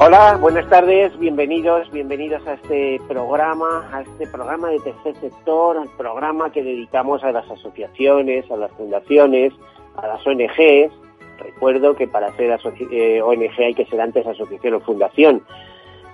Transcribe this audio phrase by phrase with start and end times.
[0.00, 5.88] Hola, buenas tardes, bienvenidos, bienvenidos a este programa, a este programa de tercer sector, al
[5.96, 9.52] programa que dedicamos a las asociaciones, a las fundaciones,
[9.96, 10.92] a las ONGs.
[11.40, 12.56] Recuerdo que para ser
[12.92, 15.42] eh, ONG hay que ser antes asociación o fundación.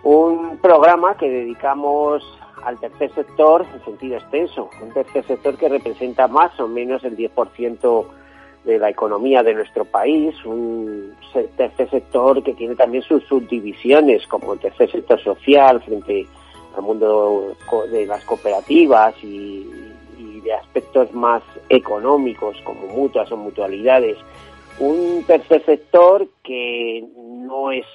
[0.03, 2.25] Un programa que dedicamos
[2.65, 7.19] al tercer sector en sentido extenso, un tercer sector que representa más o menos el
[7.19, 8.07] 10%
[8.65, 11.15] de la economía de nuestro país, un
[11.57, 16.27] tercer sector que tiene también sus subdivisiones, como el tercer sector social frente
[16.77, 17.55] al mundo
[17.91, 19.67] de las cooperativas y,
[20.43, 24.19] de aspectos más económicos como mutuas o mutualidades.
[24.79, 27.87] Un tercer sector que no es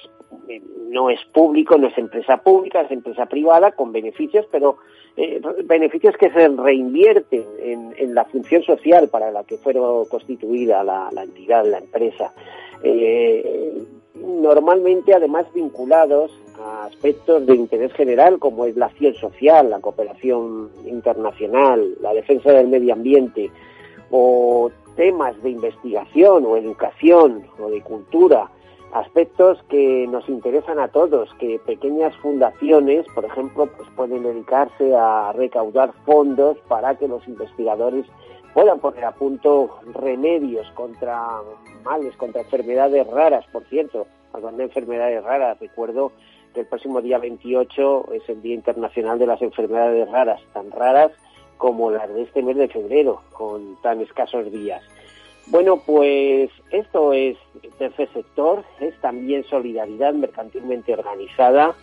[0.90, 4.78] no es público, no es empresa pública, es empresa privada con beneficios, pero
[5.16, 11.10] eh, beneficios que se reinvierten en, la función social para la que fueron constituida la,
[11.22, 12.32] entidad, la empresa.
[12.82, 19.80] Eh, normalmente, además, vinculados a aspectos de interés general, como es la acción social, la
[19.80, 23.50] cooperación internacional, la defensa del medio ambiente,
[24.10, 28.50] o temas de investigación o educación o de cultura
[28.92, 35.32] aspectos que nos interesan a todos, que pequeñas fundaciones, por ejemplo, pues pueden dedicarse a
[35.32, 38.06] recaudar fondos para que los investigadores
[38.54, 41.24] puedan poner a punto remedios contra
[41.84, 46.12] males, contra enfermedades raras, por cierto, hablando de enfermedades raras, recuerdo
[46.52, 51.12] que el próximo día 28 es el Día Internacional de las Enfermedades Raras, tan raras
[51.58, 54.82] como las de este mes de febrero, con tan escasos días.
[55.46, 57.36] Bueno, pues esto es
[57.78, 61.74] tercer sector, es también solidaridad mercantilmente organizada,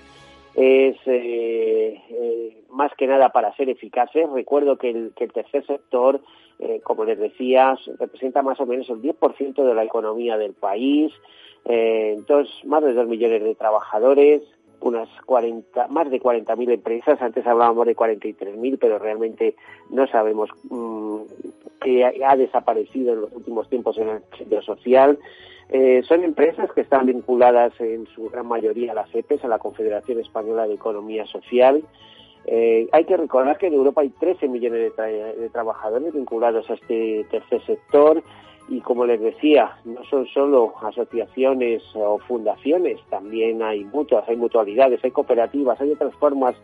[0.56, 4.30] es eh, eh, más que nada para ser eficaces.
[4.30, 6.22] Recuerdo que el, tercer sector,
[6.60, 11.12] eh, como les decía, representa más o menos el 10% de la economía del país,
[11.66, 14.42] entonces más de dos millones de trabajadores,
[14.80, 19.56] unas 40, más de 40.000 empresas, antes hablábamos de 43.000, pero realmente
[19.90, 21.22] no sabemos mm,
[21.80, 25.20] qué ha desaparecido en los últimos tiempos en el sector social.
[25.70, 29.60] Eh, son empresas que están vinculadas en su gran mayoría a las EPES, a la
[29.60, 31.84] Confederación Española de Economía Social.
[32.46, 37.26] Eh, hay que recordar que en Europa hay 13 millones de trabajadores vinculados a este
[37.30, 38.24] tercer sector
[38.70, 45.04] y como les decía, no son solo asociaciones o fundaciones, también hay mutuas, hay mutualidades,
[45.04, 46.56] hay cooperativas, hay otras formas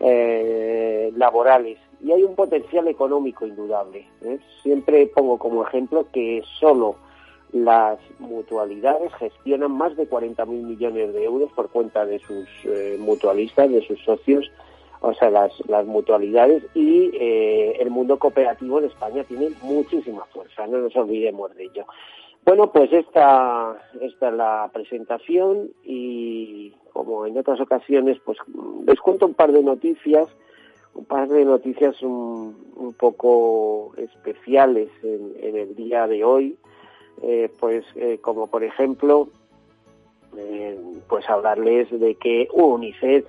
[0.00, 4.06] eh, laborales y hay un potencial económico indudable.
[4.22, 4.38] ¿eh?
[4.62, 6.96] Siempre pongo como ejemplo que solo
[7.52, 13.70] las mutualidades gestionan más de 40.000 millones de euros por cuenta de sus eh, mutualistas,
[13.70, 14.50] de sus socios,
[15.00, 20.66] o sea, las, las mutualidades y eh, el mundo cooperativo en España tiene muchísima fuerza,
[20.66, 21.86] no nos olvidemos de ello.
[22.44, 28.36] Bueno, pues esta, esta es la presentación y como en otras ocasiones, pues
[28.86, 30.28] les cuento un par de noticias,
[30.94, 36.56] un par de noticias un, poco especiales en, el día de hoy,
[37.22, 39.28] eh, pues eh, como por ejemplo
[40.36, 40.78] eh,
[41.08, 43.26] pues hablarles de que UNICEF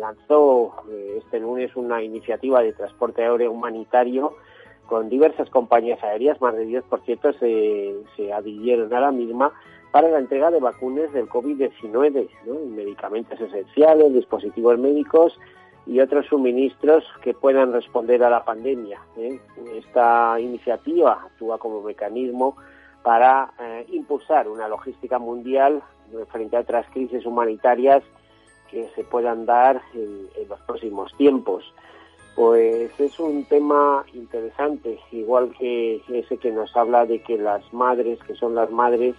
[0.00, 0.74] lanzó
[1.16, 4.34] este lunes una iniciativa de transporte aéreo humanitario
[4.86, 9.52] con diversas compañías aéreas, más de 10 por cierto se, se adhirieron a la misma
[9.92, 12.28] para la entrega de vacunas del COVID-19,
[12.68, 15.38] medicamentos esenciales, dispositivos médicos
[15.86, 19.00] y otros suministros que puedan responder a la pandemia.
[19.74, 22.56] Esta iniciativa actúa como mecanismo
[23.02, 23.52] para
[23.88, 25.82] impulsar una logística mundial
[26.30, 28.02] frente a otras crisis humanitarias
[28.70, 31.64] que se puedan dar en, los próximos tiempos.
[32.36, 38.18] Pues es un tema interesante, igual que ese que nos habla de que las madres,
[38.20, 39.16] que son las madres,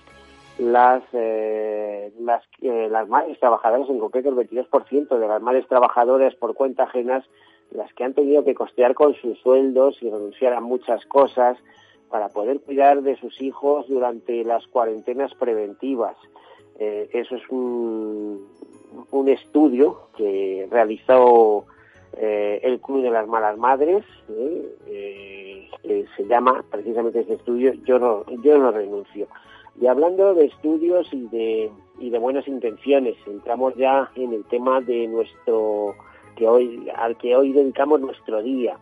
[0.62, 6.36] las eh, las, eh, las madres trabajadoras, en concreto el 22% de las madres trabajadoras
[6.36, 7.26] por cuenta ajenas,
[7.72, 11.58] las que han tenido que costear con sus sueldos y renunciar a muchas cosas
[12.10, 16.16] para poder cuidar de sus hijos durante las cuarentenas preventivas.
[16.78, 18.48] Eh, eso es un,
[19.12, 21.66] un, estudio que realizó
[22.18, 24.04] eh, el Club de las Malas Madres.
[24.30, 25.68] ¿eh?
[26.18, 29.28] se llama precisamente ese estudio Yo no, yo no renuncio.
[29.80, 34.82] Y hablando de estudios y de, y de buenas intenciones, entramos ya en el tema
[34.82, 35.96] de nuestro
[36.36, 38.78] que hoy al que hoy dedicamos nuestro día.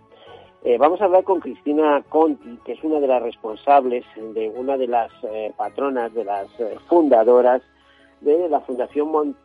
[0.64, 4.78] Eh, vamos a hablar con Cristina Conti, que es una de las responsables de una
[4.78, 7.62] de las eh, patronas, de las eh, fundadoras
[8.20, 9.36] de la Fundación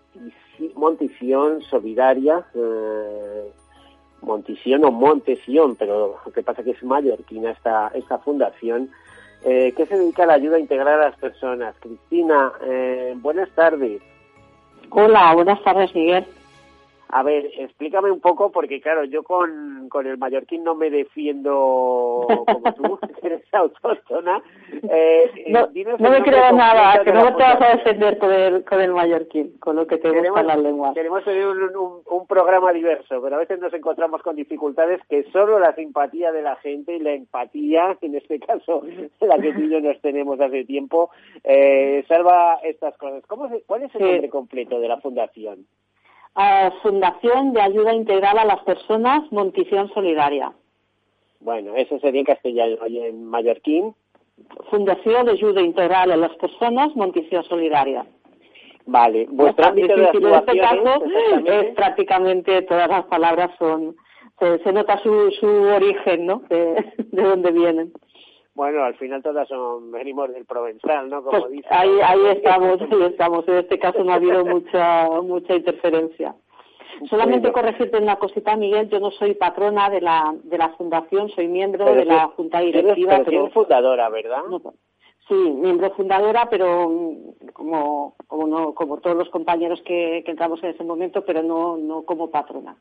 [0.75, 2.45] Montisión Solidaria,
[4.23, 8.91] Montisión o Montesión, pero lo que pasa que es mallorquina esta, esta fundación,
[9.45, 11.75] que se dedica a la ayuda integral a las personas.
[11.79, 12.53] Cristina,
[13.17, 14.01] buenas tardes.
[14.91, 16.25] Hola, buenas tardes, Miguel.
[17.17, 22.27] A ver, explícame un poco, porque claro, yo con, con el mallorquín no me defiendo
[22.27, 24.43] como tú, que eres autóctona.
[24.73, 25.69] Eh, eh no,
[26.01, 29.57] no me creo nada, que no te vas a defender con el, con el mallorquín,
[29.61, 30.95] con lo que te queremos, gustan las lenguas.
[30.95, 35.61] Queremos tener un, un, programa diverso, pero a veces nos encontramos con dificultades que solo
[35.61, 38.83] la simpatía de la gente y la empatía, en este caso
[39.21, 41.11] la que tú y yo nos tenemos hace tiempo,
[41.45, 43.25] eh, salva estas cosas.
[43.29, 45.65] ¿Cómo ¿Cuál es el nombre completo de la fundación?
[46.83, 50.53] Fundación de Ayuda Integral a las Personas Montición Solidaria.
[51.41, 53.95] Bueno, eso sería en castellano y en mallorquín.
[54.71, 58.05] Fundación de Ayuda Integral a las Personas Montición Solidaria.
[58.87, 61.05] Vale, vuestro ámbito de En este caso,
[61.47, 63.97] es prácticamente todas las palabras son,
[64.39, 66.43] se, nota su, su origen, ¿no?
[66.51, 67.93] De, de dónde vienen.
[68.55, 71.25] Bueno, al final todas son, venimos del Provenzal, ¿no?
[71.25, 73.49] Como pues ahí, ahí estamos, ahí estamos.
[73.49, 76.37] En este caso no ha habido mucha, mucha interferencia.
[77.11, 81.49] Solamente corregirte una cosita, Miguel, yo no soy patrona de la, de la fundación, soy
[81.49, 83.21] miembro de la junta directiva.
[83.25, 84.43] Pero, fundadora, ¿verdad?
[85.27, 90.63] sí, miembro fundadora, pero mm, como, como, no, como todos los compañeros que, que entramos
[90.63, 92.77] en ese momento, pero no, no como patrona.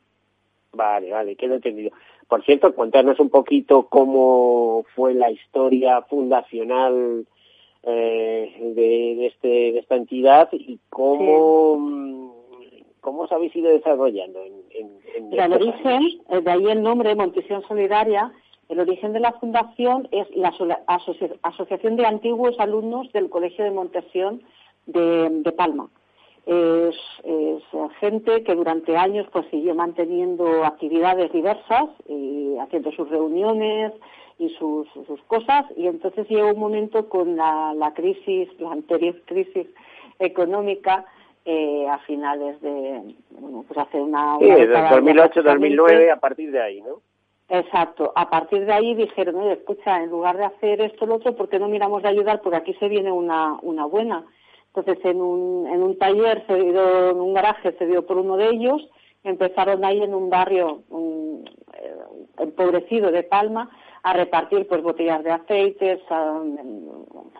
[0.72, 1.90] Vale, vale, quedo entendido.
[2.28, 7.26] Por cierto, cuéntanos un poquito cómo fue la historia fundacional
[7.82, 12.30] eh, de, este, de esta entidad y cómo, mm,
[13.00, 14.42] cómo os habéis ido desarrollando.
[14.42, 18.32] En, en, el origen, eh, de ahí el nombre Montesión Solidaria,
[18.68, 20.54] el origen de la fundación es la
[21.42, 24.42] Asociación de Antiguos Alumnos del Colegio de Montesión
[24.86, 25.90] de Palma
[26.46, 26.94] es,
[28.00, 33.92] gente que durante años pues siguió manteniendo actividades diversas y haciendo sus reuniones
[34.38, 39.20] y sus, sus cosas y entonces llegó un momento con la, la crisis, la anterior
[39.26, 39.66] crisis
[40.18, 41.06] económica
[41.46, 44.38] eh, a finales de, bueno, pues hace una...
[44.38, 47.00] Sí, 2008-2009, a partir de ahí, ¿no?
[47.48, 48.12] Exacto.
[48.16, 51.36] A partir de ahí dijeron, oye, escucha, en lugar de hacer esto o lo otro,
[51.36, 52.40] ¿por qué no miramos de ayudar?
[52.40, 54.24] Porque aquí se viene una, una buena.
[54.74, 58.82] Entonces, en un, en un taller, cedido, en un garaje cedido por uno de ellos,
[59.22, 60.82] empezaron ahí en un barrio
[61.74, 61.94] eh,
[62.38, 63.70] empobrecido de Palma
[64.02, 66.00] a repartir pues botellas de aceites,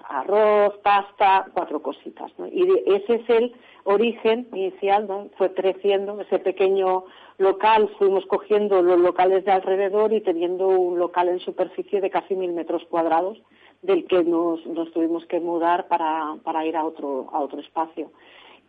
[0.09, 2.33] arroz, pasta, cuatro cositas.
[2.53, 3.53] Y ese es el
[3.83, 5.29] origen inicial, ¿no?
[5.37, 7.05] fue creciendo ese pequeño
[7.37, 12.35] local, fuimos cogiendo los locales de alrededor y teniendo un local en superficie de casi
[12.35, 13.39] mil metros cuadrados
[13.85, 18.11] del que nos, nos tuvimos que mudar para, ir a otro, a otro espacio.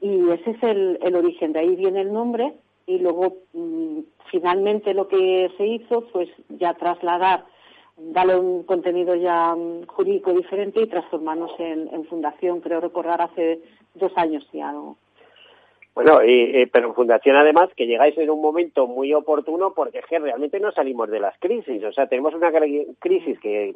[0.02, 2.54] Y ese es el, el origen, de ahí viene el nombre
[2.86, 7.46] y luego mm, finalmente lo que se hizo fue ya trasladar,
[7.98, 13.62] darle un contenido ya mm, jurídico diferente y transformarnos en, en fundación, creo recordar hace
[13.94, 14.98] dos años ya, ¿no?
[15.96, 20.06] Bueno, eh, pero en Fundación además que llegáis en un momento muy oportuno porque es
[20.06, 21.82] que realmente no salimos de las crisis.
[21.86, 22.52] O sea, tenemos una
[23.00, 23.74] crisis que,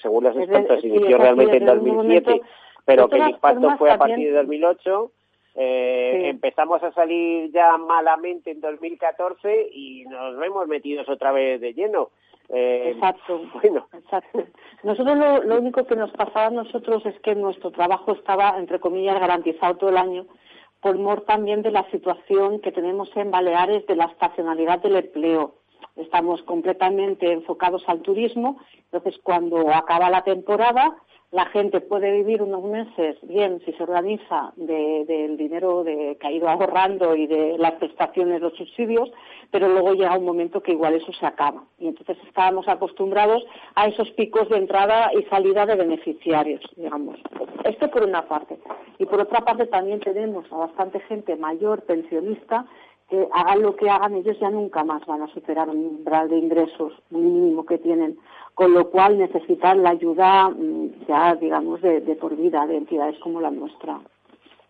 [0.00, 2.40] según los expertos, inició realmente en 2007,
[2.86, 5.12] pero que el impacto fue a partir de 2008.
[5.56, 11.74] Eh, Empezamos a salir ya malamente en 2014 y nos vemos metidos otra vez de
[11.74, 12.08] lleno.
[12.48, 13.42] Eh, exacto.
[13.60, 13.86] Bueno.
[13.92, 14.42] Exacto.
[14.84, 18.80] Nosotros lo, lo único que nos pasaba a nosotros es que nuestro trabajo estaba, entre
[18.80, 20.26] comillas, garantizado todo el año
[20.80, 25.54] por mor también de la situación que tenemos en Baleares de la estacionalidad del empleo.
[25.96, 30.96] Estamos completamente enfocados al turismo, entonces cuando acaba la temporada
[31.30, 36.32] la gente puede vivir unos meses bien si se organiza del dinero de, que ha
[36.32, 39.10] ido ahorrando y de las prestaciones, los subsidios,
[39.50, 41.64] pero luego llega un momento que igual eso se acaba.
[41.78, 43.44] Y entonces estábamos acostumbrados
[43.74, 47.18] a esos picos de entrada y salida de beneficiarios, digamos.
[47.64, 48.58] Esto por una parte.
[48.98, 52.66] Y por otra parte también tenemos a bastante gente mayor, pensionista,
[53.08, 56.36] que hagan lo que hagan, ellos ya nunca más van a superar un umbral de
[56.36, 58.18] ingresos mínimo que tienen
[58.58, 63.40] con lo cual necesitan la ayuda mm, ya, digamos, de, por vida de entidades como
[63.40, 64.00] la nuestra.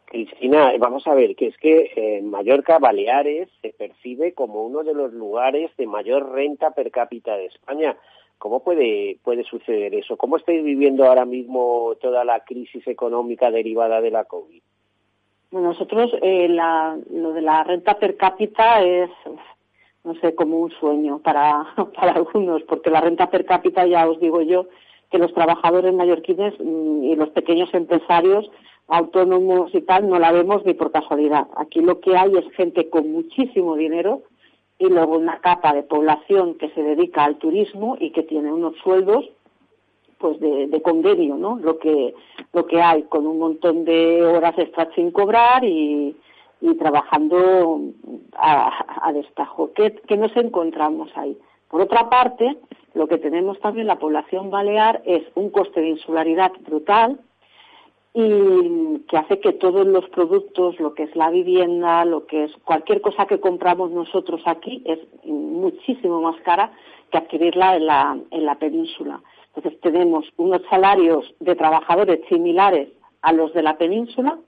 [0.05, 4.93] Cristina, vamos a ver, que es que en Mallorca, Baleares, se percibe como uno de
[4.93, 7.97] los lugares de mayor renta per cápita de España.
[8.37, 10.19] ¿Cómo puede, puede suceder eso?
[10.19, 14.61] ¿Cómo estáis viviendo ahora mismo toda la crisis económica derivada de la COVID?
[15.51, 19.11] Bueno, nosotros eh, la, lo de la renta per cápita es
[20.05, 24.19] no sé, como un sueño para, para algunos, porque la renta per cápita, ya os
[24.21, 24.67] digo yo,
[25.11, 28.51] que los trabajadores mallorquines mm, y los pequeños empresarios
[28.89, 31.47] autónomos y tal no la vemos ni por casualidad.
[31.57, 34.23] Aquí lo que hay es gente con muchísimo dinero
[34.79, 38.77] y luego una capa de población que se dedica al turismo y que tiene unos
[38.79, 39.29] sueldos
[40.19, 41.59] pues de, convenio, ¿no?
[41.59, 42.15] Lo que
[42.53, 46.17] lo que hay con un montón de horas extras sin cobrar y,
[46.79, 47.81] trabajando
[48.35, 49.73] a, destajo.
[49.75, 51.37] ¿Qué, ¿Qué nos encontramos ahí?
[51.69, 52.57] Por otra parte,
[52.95, 57.21] lo que tenemos también la población balear es un coste de insularidad brutal,
[58.21, 62.53] y que hace que todos los productos, lo que es la vivienda, lo que es
[62.65, 66.73] cualquier cosa que compramos nosotros aquí es muchísimo más cara
[67.13, 69.21] que adquirirla en la, en la península.
[69.55, 72.89] Entonces tenemos unos salarios de trabajadores similares
[73.23, 74.39] a los de la península,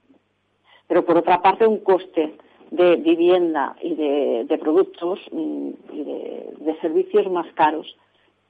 [0.87, 2.35] pero por otra parte un coste
[2.69, 7.97] de vivienda y de, productos y de servicios más caros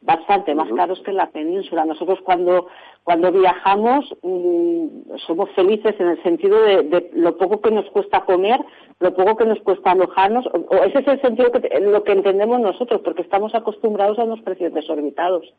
[0.02, 1.86] bastante más caros que en la península.
[1.86, 2.68] Nosotros cuando,
[3.04, 8.60] cuando viajamos mm, somos felices en el sentido de, lo poco que nos cuesta comer,
[9.00, 12.60] lo poco que nos cuesta alojarnos, o, ese es el sentido que lo que entendemos
[12.60, 15.54] nosotros, porque estamos acostumbrados a unos precios desorbitados.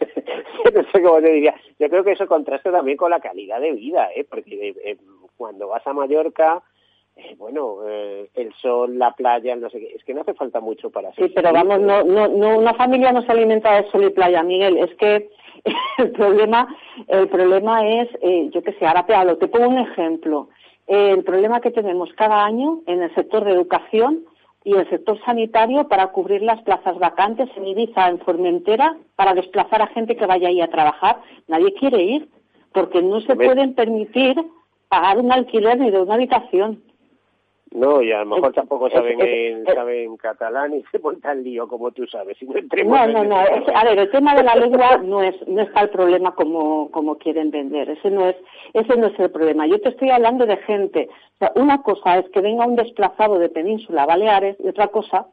[0.74, 1.54] no sé cómo te diría.
[1.78, 4.26] Yo creo que eso contrasta también con la calidad de vida, ¿eh?
[4.28, 4.96] porque eh, eh,
[5.36, 6.62] cuando vas a Mallorca
[7.16, 10.60] eh, bueno, eh, el sol, la playa, no sé qué, es que no hace falta
[10.60, 14.04] mucho para Sí, pero vamos, no, no, no, una familia no se alimenta de sol
[14.04, 15.28] y playa, Miguel, es que
[15.98, 16.74] el problema,
[17.08, 20.48] el problema es, eh, yo qué sé, ahora te hablo, te pongo un ejemplo.
[20.86, 24.24] el problema que tenemos cada año en el sector de educación
[24.64, 29.82] y el sector sanitario para cubrir las plazas vacantes en Ibiza, en Formentera, para desplazar
[29.82, 31.20] a gente que vaya ahí a trabajar.
[31.48, 32.28] Nadie quiere ir,
[32.72, 34.36] porque no se pueden permitir
[34.88, 36.82] pagar un alquiler ni de una habitación.
[37.72, 41.68] No, y a lo mejor tampoco saben, en, saben catalán y se ponen tan lío
[41.68, 42.36] como tú sabes.
[42.42, 43.36] no, no, no.
[43.36, 47.16] a ver, el tema de la lengua no es no está el problema como, como
[47.16, 47.90] quieren vender.
[47.90, 48.36] Ese no es
[48.72, 49.68] ese no es el problema.
[49.68, 51.08] Yo te estoy hablando de gente.
[51.34, 55.28] O sea, una cosa es que venga un desplazado de Península Baleares y otra cosa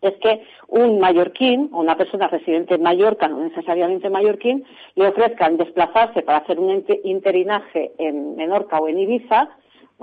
[0.00, 4.64] es que un mallorquín o una persona residente en Mallorca, no necesariamente mallorquín,
[4.96, 9.48] le ofrezcan desplazarse para hacer un interinaje en Menorca o en Ibiza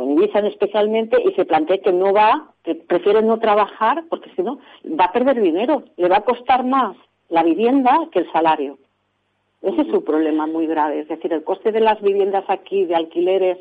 [0.01, 4.59] en especialmente, y se plantea que no va, que prefiere no trabajar, porque si no,
[4.99, 6.95] va a perder dinero, le va a costar más
[7.29, 8.77] la vivienda que el salario.
[9.61, 11.01] Ese es su problema muy grave.
[11.01, 13.57] Es decir, el coste de las viviendas aquí, de alquileres,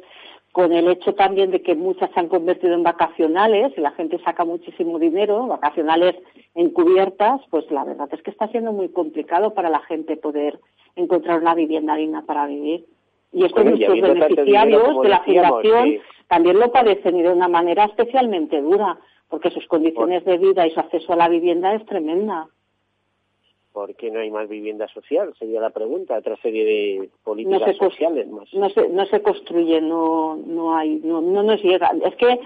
[0.52, 4.18] con el hecho también de que muchas se han convertido en vacacionales y la gente
[4.24, 6.16] saca muchísimo dinero, vacacionales
[6.54, 10.58] encubiertas, pues la verdad es que está siendo muy complicado para la gente poder
[10.96, 12.86] encontrar una vivienda digna para vivir.
[13.32, 18.60] Y estos nuestros beneficiarios de la fundación también lo padecen y de una manera especialmente
[18.60, 22.48] dura, porque sus condiciones de vida y su acceso a la vivienda es tremenda.
[23.72, 25.32] ¿Por qué no hay más vivienda social?
[25.38, 26.18] Sería la pregunta.
[26.18, 28.52] Otra serie de políticas sociales más.
[28.52, 31.92] No se, no se construye, no, no hay, no, no nos llega.
[32.04, 32.40] Es que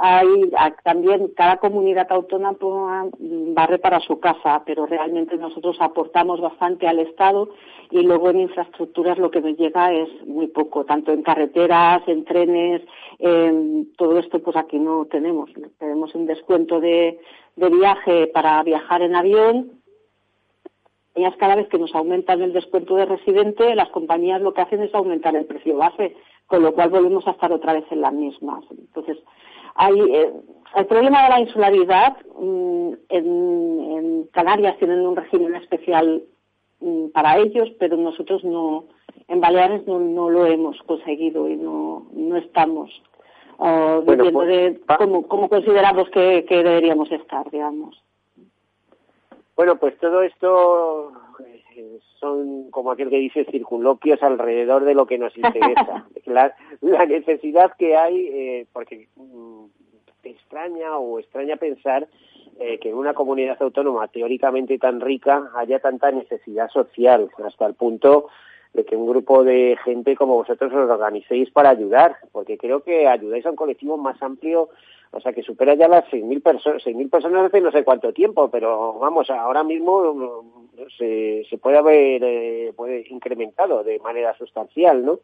[0.00, 0.52] hay
[0.84, 7.48] también cada comunidad autónoma barre para su casa, pero realmente nosotros aportamos bastante al Estado
[7.90, 12.24] y luego en infraestructuras lo que nos llega es muy poco, tanto en carreteras, en
[12.24, 12.82] trenes,
[13.96, 15.50] todo esto pues aquí no tenemos.
[15.78, 17.18] Tenemos un descuento de,
[17.56, 19.72] viaje para viajar en avión.
[21.38, 24.94] Cada vez que nos aumentan el descuento de residente, las compañías lo que hacen es
[24.94, 26.14] aumentar el precio base,
[26.46, 28.64] con lo cual volvemos a estar otra vez en las mismas.
[28.70, 29.18] Entonces,
[29.86, 30.32] eh,
[30.76, 36.22] el problema de la insularidad, mm, en, Canarias tienen un régimen especial
[36.80, 38.84] mm, para ellos, pero nosotros no,
[39.28, 42.90] en Baleares no, lo hemos conseguido y no, no estamos
[43.58, 44.80] uh, viviendo pues, de
[45.28, 48.02] cómo, consideramos que, deberíamos estar, digamos.
[49.56, 51.12] Bueno, pues todo esto
[52.20, 56.06] son como aquel que dice circunloquios alrededor de lo que nos interesa.
[56.26, 59.64] la, la, necesidad que hay, eh, porque mm,
[60.24, 62.08] extraña o extraña pensar
[62.60, 67.74] eh, que en una comunidad autónoma teóricamente tan rica haya tanta necesidad social, hasta el
[67.74, 68.28] punto
[68.74, 73.06] de que un grupo de gente como vosotros os organicéis para ayudar, porque creo que
[73.06, 74.70] ayudáis a un colectivo más amplio,
[75.10, 78.50] o sea, que supera ya las 6.000 personas, 6.000 personas hace no sé cuánto tiempo,
[78.50, 85.20] pero vamos, ahora mismo se, se puede haber eh, puede incrementado de manera sustancial, ¿no?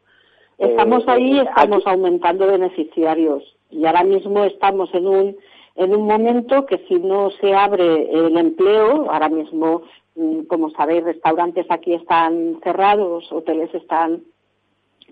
[0.57, 5.37] Estamos eh, ahí, estamos aumentando beneficiarios y ahora mismo estamos en un
[5.75, 9.81] en un momento que si no se abre el empleo, ahora mismo,
[10.15, 14.23] mm, como sabéis, restaurantes aquí están cerrados, hoteles están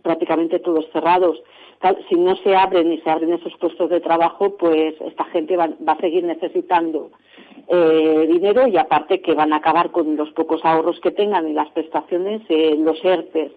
[0.04, 1.42] prácticamente todos cerrados.
[2.08, 5.70] Si no se abren ni se abren esos puestos de trabajo, pues esta gente va,
[5.88, 7.10] a seguir necesitando
[7.68, 11.54] eh, dinero y aparte que van a acabar con los pocos ahorros que tengan y
[11.54, 12.42] las prestaciones,
[12.78, 13.52] los ERTES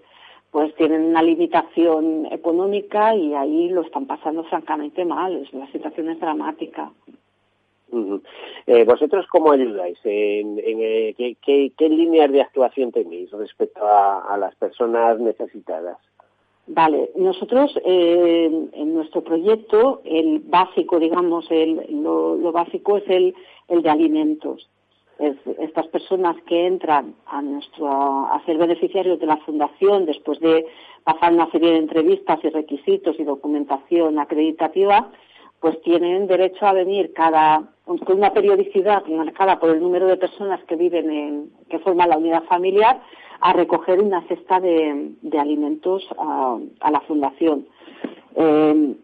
[0.56, 5.46] pues tienen una limitación económica y ahí lo están pasando francamente mal.
[5.52, 6.90] La situación es dramática.
[8.66, 9.98] Eh, ¿Vosotros cómo ayudáis?
[10.04, 15.98] ¿En, eh, ¿qué, líneas de actuación tenéis respecto a, las personas necesitadas?
[16.68, 23.34] Vale, nosotros eh, en nuestro proyecto el básico, digamos, el, lo, básico es el,
[23.68, 24.68] el de alimentos.
[25.18, 30.66] estas personas que entran a nuestro a ser beneficiarios de la fundación después de
[31.04, 35.10] pasar una serie de entrevistas y requisitos y documentación acreditativa,
[35.66, 40.62] pues tienen derecho a venir cada con una periodicidad marcada por el número de personas
[40.68, 43.00] que viven en que forman la unidad familiar
[43.40, 47.66] a recoger una cesta de, alimentos a, la fundación.
[48.36, 48.94] Eh,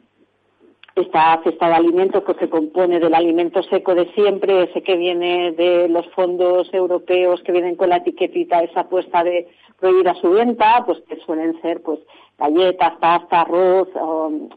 [0.95, 5.51] esta cesta de alimentos pues se compone del alimento seco de siempre, ese que viene
[5.51, 9.49] de los fondos europeos que vienen con la etiquetita esa puesta de
[9.81, 11.99] prohibida su venta, pues que suelen ser pues
[12.39, 13.89] galletas, pasta, arroz,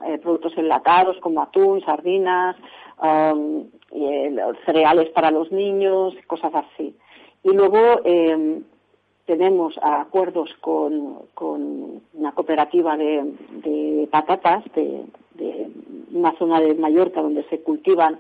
[0.08, 2.56] eh, productos enlatados como atún, sardinas,
[3.02, 6.96] eh, cereales para los niños, cosas así.
[7.44, 8.64] Y luego em,
[9.26, 11.20] tenemos acuerdos con,
[12.14, 15.06] una cooperativa de, patatas de,
[16.14, 18.20] una zona de Mallorca donde se cultivan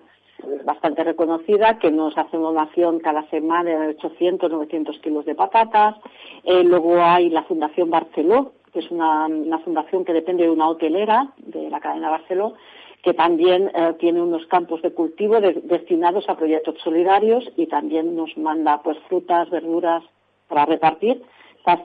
[0.64, 5.96] bastante reconocida, que nos hace una donación cada semana de 800, 900 kilos de patatas.
[6.44, 9.30] Eh, luego hay la Fundación Barceló, que es una,
[9.64, 12.56] fundación que depende de una hotelera de la cadena Barceló,
[13.02, 18.36] que también eh, tiene unos campos de cultivo destinados a proyectos solidarios y también nos
[18.38, 20.04] manda pues frutas, verduras
[20.50, 21.24] para repartir.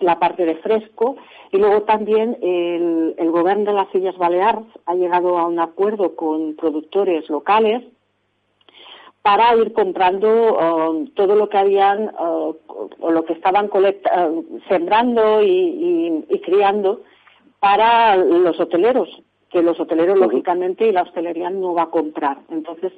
[0.00, 1.16] La parte de fresco.
[1.52, 6.16] Y luego también el, el gobierno de las Islas Baleares ha llegado a un acuerdo
[6.16, 7.82] con productores locales
[9.22, 12.56] para ir comprando um, todo lo que habían uh,
[13.00, 17.02] o lo que estaban uh, sembrando y, criando
[17.58, 22.38] para los hoteleros, que los hoteleros lógicamente y la hostelería no va a comprar.
[22.48, 22.92] Entonces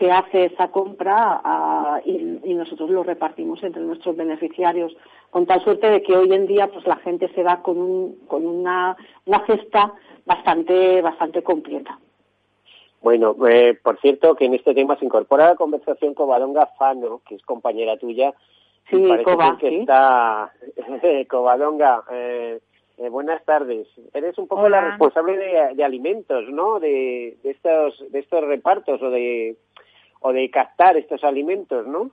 [0.00, 4.96] se hace esa compra uh, y, nosotros lo repartimos entre nuestros beneficiarios,
[5.30, 8.16] con tal suerte de que hoy en día pues la gente se va con, un,
[8.26, 9.92] con una, una cesta
[10.26, 11.98] bastante, bastante completa.
[13.00, 17.22] Bueno, eh, por cierto, que en este tema se incorpora a la conversación Covadonga Fano,
[17.28, 18.34] que es compañera tuya.
[18.90, 20.52] Sí, Cova, que está
[21.28, 22.02] Covadonga.
[22.10, 22.60] Eh,
[22.98, 23.86] eh, buenas tardes.
[24.12, 25.36] Eres un poco la responsable
[25.74, 26.80] de, alimentos, ¿no?
[26.80, 29.56] De, de, estos de estos repartos o de
[30.20, 32.10] o de captar estos alimentos, ¿no?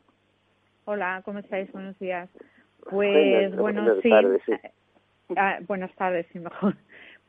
[0.85, 1.71] Hola, ¿cómo estáis?
[1.71, 2.29] Buenos días.
[2.87, 4.09] Pues bueno, sí.
[4.09, 4.53] Tardes, sí.
[5.35, 6.75] Ah, buenas tardes, sí, mejor.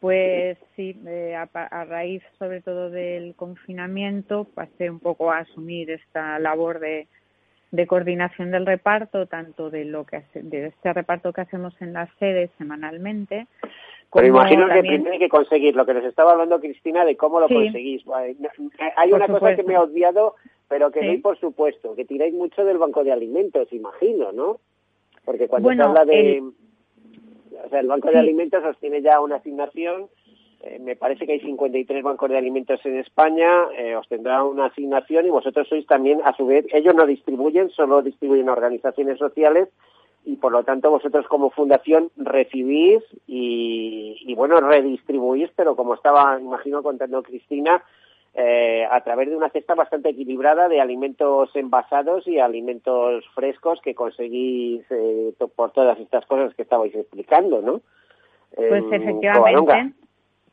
[0.01, 6.39] Pues sí, eh, a, raíz sobre todo del confinamiento pasé un poco a asumir esta
[6.39, 7.07] labor de,
[7.87, 12.51] coordinación del reparto, tanto de lo que de este reparto que hacemos en las sedes
[12.59, 13.47] semanalmente.
[14.13, 17.49] Pero imagino que tiene que conseguir lo que nos estaba hablando Cristina de cómo lo
[17.49, 18.03] conseguís.
[18.97, 20.37] Hay una cosa que me he odiado,
[20.69, 24.61] pero que no por supuesto, que tiráis mucho del banco de alimentos, imagino, ¿no?
[25.25, 26.43] Porque cuando se habla de
[27.65, 30.09] o sea, el Banco de Alimentos tiene ya una asignación.
[30.63, 34.67] Eh, me parece que hay 53 bancos de alimentos en España, eh, os tendrá una
[34.67, 39.69] asignación y vosotros sois también, a su vez, ellos no distribuyen, solo distribuyen organizaciones sociales
[40.25, 46.41] y por lo tanto vosotros como fundación recibís y, y bueno, redistribuís, pero como estaba,
[46.41, 47.83] imagino, contando Cristina,
[48.39, 53.95] eh, a través de una cesta bastante equilibrada de alimentos envasados y alimentos frescos que
[53.95, 57.81] conseguís eh, por todas estas cosas que estabais explicando, ¿no?
[58.55, 59.95] Pues efectivamente.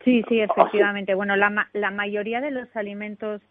[0.06, 1.14] Sí, sí, efectivamente.
[1.14, 3.42] Bueno, la, la mayoría de los alimentos,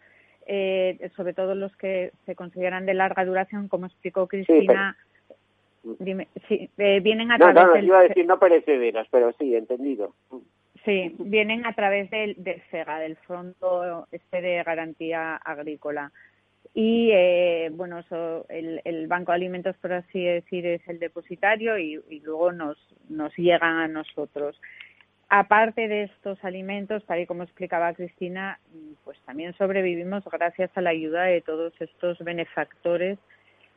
[0.47, 4.97] eh, sobre todo los que se consideran de larga duración, como explicó Cristina,
[5.99, 10.15] dime, sí, vienen a través no, no, iba a decir no perecederas, pero sí, entendido.
[10.85, 16.11] Sí, vienen a través del, del FEGA, del Fondo este de Garantía Agrícola.
[16.73, 18.03] Y eh, bueno,
[18.49, 22.77] el, Banco de Alimentos, por así decir, es el depositario y, luego nos,
[23.09, 24.59] nos llegan a nosotros.
[25.29, 28.59] Aparte de estos alimentos, tal y como explicaba Cristina,
[29.03, 33.19] pues también sobrevivimos gracias a la ayuda de todos estos benefactores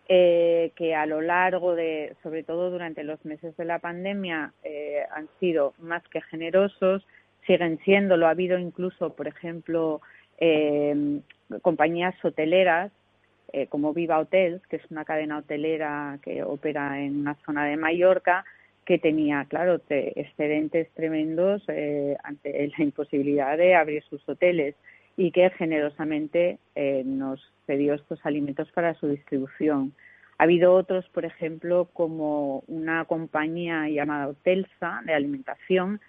[0.08, 5.04] eh, que a lo largo de, sobre todo durante los meses de la pandemia, eh,
[5.14, 7.06] han sido más que generosos,
[7.46, 10.00] siguen siendo, lo ha habido incluso, por ejemplo,
[10.38, 11.20] eh,
[11.62, 12.92] compañías hoteleras
[13.70, 18.44] como Viva Hotels, que es una cadena hotelera que opera en una zona de Mallorca,
[18.86, 24.74] que tenía, claro, excedentes tremendos eh, ante la imposibilidad de abrir sus hoteles
[25.16, 29.92] y que generosamente eh, nos cedió estos alimentos para su distribución.
[30.38, 36.00] Ha habido otros, por ejemplo, como una compañía llamada Hotelsa de alimentación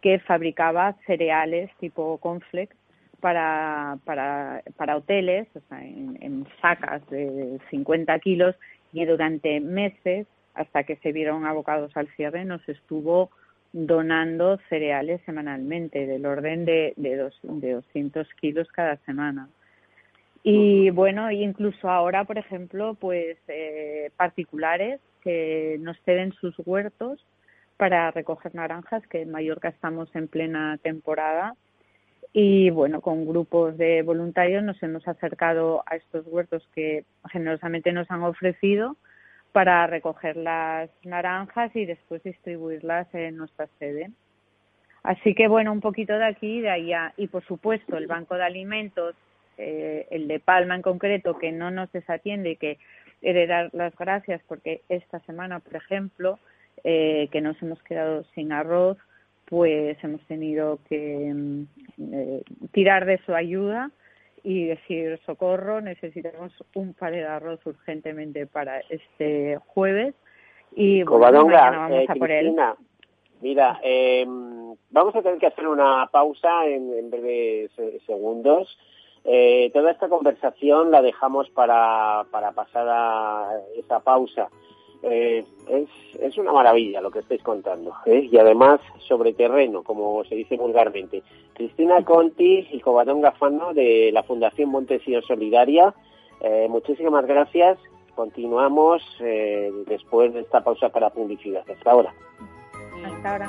[0.00, 2.74] que fabricaba cereales tipo Conflex
[3.20, 8.54] para, para, para hoteles, o sea, en, en sacas de 50 kilos
[8.92, 13.30] y durante meses, hasta que se vieron abocados al cierre, nos estuvo
[13.72, 19.48] donando cereales semanalmente, del orden de, de, dos, de 200 kilos cada semana.
[20.46, 27.24] Y bueno, incluso ahora, por ejemplo, pues eh, particulares que nos ceden sus huertos
[27.78, 31.54] para recoger naranjas, que en Mallorca estamos en plena temporada.
[32.34, 38.10] Y bueno, con grupos de voluntarios nos hemos acercado a estos huertos que generosamente nos
[38.10, 38.96] han ofrecido
[39.52, 44.10] para recoger las naranjas y después distribuirlas en nuestra sede.
[45.04, 47.14] Así que bueno, un poquito de aquí y de allá.
[47.16, 49.14] Y por supuesto, el Banco de Alimentos
[49.58, 52.78] eh, el de Palma en concreto, que no nos desatiende y que
[53.22, 56.38] he de dar las gracias porque esta semana, por ejemplo,
[56.82, 58.98] eh, que nos hemos quedado sin arroz,
[59.46, 61.62] pues hemos tenido que mm,
[62.12, 63.90] eh, tirar de su ayuda
[64.42, 70.14] y decir socorro, necesitamos un par de arroz urgentemente para este jueves
[70.76, 72.54] y bueno, vamos a por él.
[73.40, 77.70] Mira, em, vamos a tener que hacer una pausa en, en breves
[78.06, 78.76] segundos.
[79.24, 84.48] Eh, toda esta conversación la dejamos para, para pasar a esa pausa.
[85.02, 87.94] Eh, es, es, una maravilla lo que estáis contando.
[88.06, 88.28] ¿eh?
[88.30, 91.22] Y además sobre terreno, como se dice vulgarmente.
[91.52, 95.94] Cristina Conti y Cobadón Gafano de la Fundación Montesío Solidaria,
[96.40, 97.78] eh, muchísimas gracias.
[98.14, 101.64] Continuamos eh, después de esta pausa para publicidad.
[101.68, 102.14] Hasta ahora.
[103.04, 103.48] Hasta ahora.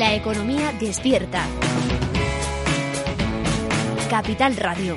[0.00, 1.46] La economía despierta.
[4.08, 4.96] Capital Radio.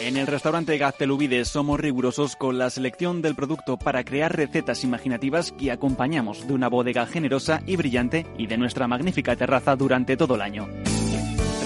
[0.00, 5.52] En el restaurante Gaztelubides somos rigurosos con la selección del producto para crear recetas imaginativas
[5.52, 10.34] que acompañamos de una bodega generosa y brillante y de nuestra magnífica terraza durante todo
[10.34, 10.66] el año.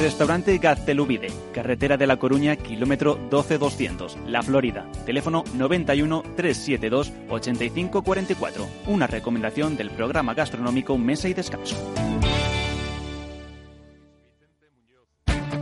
[0.01, 4.87] Restaurante Gaztelubide, carretera de La Coruña, kilómetro 12200, La Florida.
[5.07, 8.67] Teléfono 91 372 8544.
[8.87, 11.77] Una recomendación del programa gastronómico Mesa y Descanso.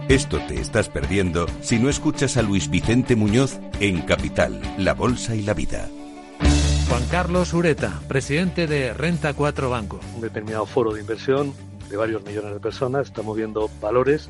[0.09, 5.37] Esto te estás perdiendo si no escuchas a Luis Vicente Muñoz en Capital, La Bolsa
[5.37, 5.89] y la Vida.
[6.89, 10.01] Juan Carlos Ureta, presidente de Renta 4 Banco.
[10.17, 11.55] Un determinado foro de inversión
[11.91, 14.29] de varios millones de personas, está moviendo valores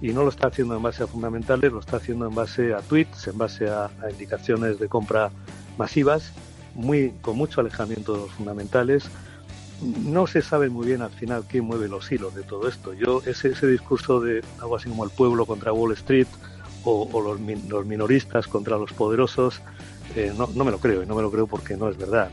[0.00, 2.80] y no lo está haciendo en base a fundamentales, lo está haciendo en base a
[2.80, 5.30] tweets, en base a, indicaciones de compra
[5.78, 6.32] masivas,
[6.74, 9.04] muy, con mucho alejamiento de los fundamentales.
[9.80, 12.92] No se sabe muy bien al final quién mueve los hilos de todo esto.
[12.94, 16.28] Yo, ese, ese discurso de algo así como el pueblo contra Wall Street
[16.84, 19.60] o, los, los, minoristas contra los poderosos,
[20.16, 22.28] eh, no, no me lo creo y no me lo creo porque no es verdad.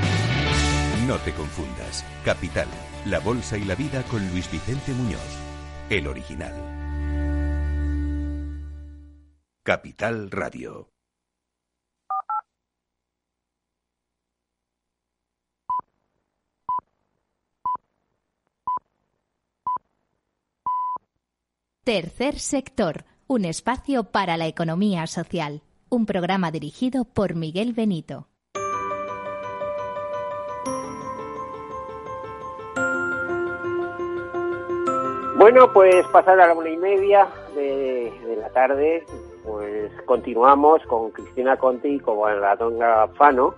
[1.07, 2.03] No te confundas.
[2.25, 2.67] Capital,
[3.05, 5.19] la bolsa y la vida con Luis Vicente Muñoz,
[5.89, 6.53] el original.
[9.63, 10.91] Capital Radio.
[21.83, 25.63] Tercer sector, un espacio para la economía social.
[25.89, 28.31] Un programa dirigido por Miguel Benito.
[35.51, 38.09] Bueno, pues pasada la una y media de,
[38.39, 39.03] la tarde,
[39.43, 43.55] pues continuamos con Cristina Conti y con la Donga Fano,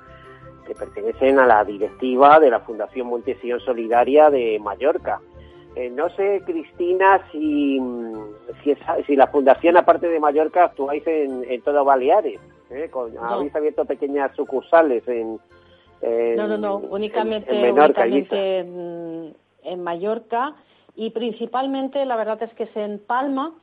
[0.66, 5.20] que pertenecen a la directiva de la Fundación Montesión Solidaria de Mallorca.
[5.76, 7.80] Eh, no sé, Cristina, si,
[9.06, 12.42] si, la Fundación, aparte de Mallorca, actuáis en, en todo Baleares.
[12.72, 12.90] ¿eh?
[13.22, 15.40] Habéis abierto pequeñas sucursales en,
[16.02, 18.60] no, no, no, únicamente en, únicamente
[19.62, 20.56] en Mallorca
[20.96, 23.54] y principalmente la verdad es que es en Palma.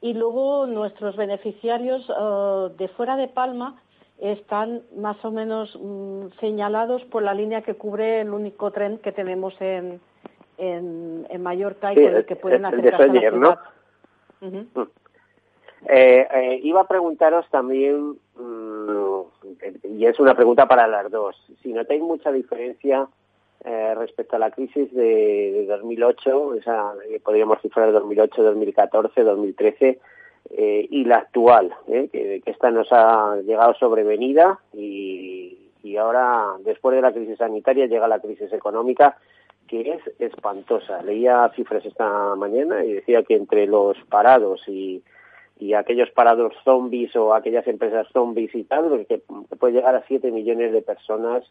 [0.00, 3.80] Y luego nuestros beneficiarios eh, de fuera de Palma
[4.18, 9.12] están más o menos mm, señalados por la línea que cubre el único tren que
[9.12, 10.00] tenemos en,
[10.58, 13.60] en, Mallorca y por el que pueden acercarse a la
[14.40, 14.80] mm.
[15.88, 19.20] eh, eh, iba a preguntaros también, mm,
[19.84, 23.08] y es una pregunta para las dos, si notáis mucha diferencia
[23.64, 30.00] eh, respecto a la crisis de, 2008, esa que podríamos cifrar 2008, 2014, 2013
[30.50, 37.02] y la actual, eh, que, esta nos ha llegado sobrevenida y, y ahora, después de
[37.02, 39.16] la crisis sanitaria, llega la crisis económica
[39.66, 41.02] que es espantosa.
[41.02, 45.02] Leía cifras esta mañana y decía que entre los parados y,
[45.58, 49.22] y aquellos parados zombies o aquellas empresas zombies y tal, que
[49.58, 51.44] puede llegar a 7 millones de personas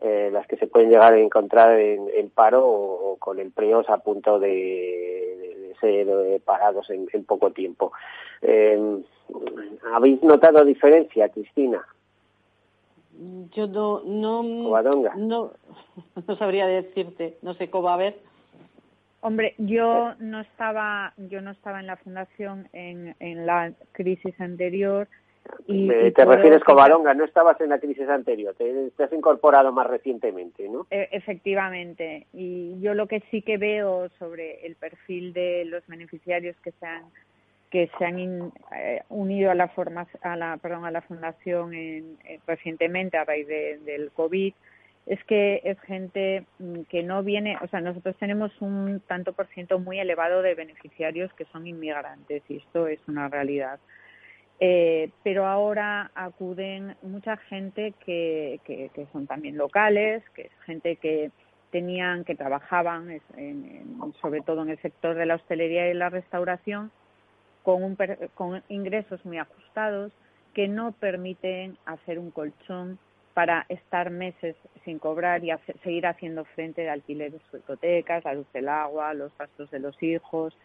[0.00, 4.38] eh, las que se pueden llegar a encontrar en, paro o, con empleos a punto
[4.38, 7.92] de, ser eh, parados en, poco tiempo.
[8.40, 9.02] Em,
[9.92, 11.84] ¿Habéis notado diferencia, Cristina?
[13.52, 15.52] Yo no, no, no,
[16.26, 18.18] no sabría decirte, no sé cómo va a ver.
[19.20, 25.08] Hombre, yo no estaba, yo no estaba en la fundación en, en la crisis anterior
[25.66, 30.86] te refieres Covadonga, no estabas en la crisis anterior, te, has incorporado más recientemente, ¿no?
[30.90, 36.56] E, efectivamente, y yo lo que sí que veo sobre el perfil de los beneficiarios
[36.62, 37.04] que se han
[37.70, 42.16] que se han eh, unido a la forma, a la perdón a la fundación en,
[42.46, 44.54] recientemente a raíz del covid
[45.08, 49.46] es que es gente mm, que no viene, o sea, nosotros tenemos un tanto por
[49.48, 53.80] ciento muy elevado de beneficiarios que son inmigrantes y esto es una realidad.
[54.60, 61.30] Eh, pero ahora acuden mucha gente que, que, son también locales, que es gente que
[61.70, 63.20] tenían, que trabajaban
[64.20, 66.90] sobre todo en el sector de la hostelería y la restauración
[67.62, 67.96] con, un,
[68.34, 70.10] con ingresos muy ajustados
[70.54, 72.98] que no permiten hacer un colchón
[73.34, 75.52] para estar meses sin cobrar y
[75.84, 80.02] seguir haciendo frente a alquileres de hipotecas, la luz del agua, los gastos de los
[80.02, 80.56] hijos,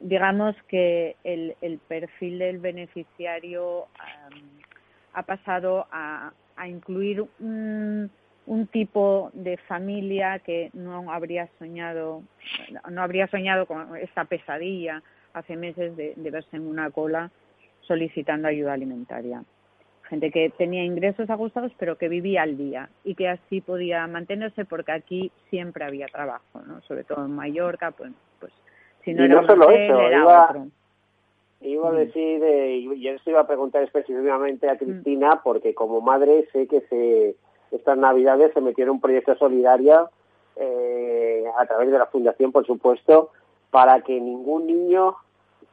[0.00, 1.54] digamos que el,
[1.88, 3.86] perfil del beneficiario
[5.12, 6.32] ha pasado a,
[6.66, 8.10] incluir un,
[8.46, 12.22] un, tipo de familia que no habría soñado
[12.90, 15.02] no habría soñado con esta pesadilla
[15.34, 17.30] hace meses de, de verse en una cola
[17.82, 19.44] solicitando ayuda alimentaria.
[20.08, 24.64] Gente que tenía ingresos ajustados pero que vivía al día y que así podía mantenerse
[24.64, 28.52] porque aquí siempre había trabajo no sobre todo en Mallorca pues pues
[29.06, 30.02] y no solo eso,
[31.62, 31.96] iba, a mm.
[31.96, 34.78] decir, eh, y eso iba a preguntar específicamente a mm.
[34.78, 37.36] Cristina, porque como madre sé que se,
[37.70, 40.10] estas navidades se metieron un proyecto solidario
[40.56, 43.30] eh, a través de la fundación, por supuesto,
[43.70, 45.16] para que ningún niño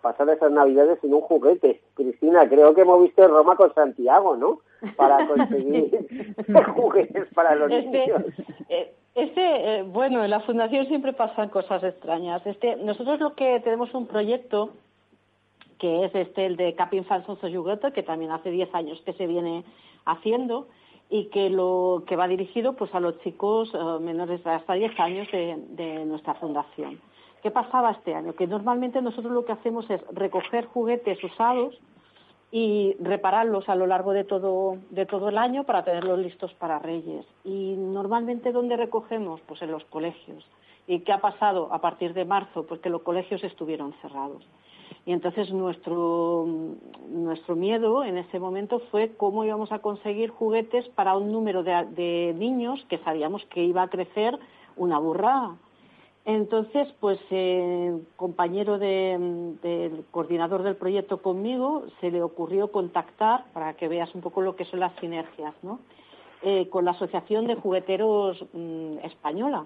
[0.03, 1.81] pasara esas navidades sin un juguete.
[1.95, 4.59] Cristina, creo que hemos visto Roma con Santiago, ¿no?
[4.97, 6.05] Para conseguir
[6.75, 8.21] juguetes para los este, niños.
[8.67, 12.45] Eh, este, eh, bueno, en la fundación siempre pasan cosas extrañas.
[12.45, 14.71] Este, nosotros lo que tenemos un proyecto
[15.79, 17.37] que es este el de Capin Fanson
[17.93, 19.63] que también hace 10 años que se viene
[20.05, 20.67] haciendo
[21.13, 24.99] y que lo que va dirigido pues a los chicos eh, menores de hasta 10
[24.99, 26.99] años de, nuestra fundación.
[27.43, 28.33] ¿Qué pasaba este año?
[28.33, 31.79] Que normalmente nosotros lo que hacemos es recoger juguetes usados
[32.51, 36.79] y repararlos a lo largo de todo, de todo el año para tenerlos listos para
[36.79, 37.27] Reyes.
[37.43, 39.39] Y normalmente, ¿dónde recogemos?
[39.41, 40.43] Pues en los colegios.
[40.87, 42.65] ¿Y qué ha pasado a partir de marzo?
[42.65, 44.43] Pues que los colegios estuvieron cerrados.
[45.05, 46.47] Y entonces nuestro,
[47.09, 51.85] nuestro miedo en ese momento fue cómo íbamos a conseguir juguetes para un número de,
[51.91, 54.39] de niños que sabíamos que iba a crecer
[54.77, 55.57] una burrada.
[56.25, 63.89] Entonces, pues eh, compañero del coordinador del proyecto conmigo, se le ocurrió contactar, para que
[63.89, 65.79] veas un poco lo que son las sinergias, ¿no?
[66.41, 69.65] Eh, con la Asociación de Jugueteros mm, Española.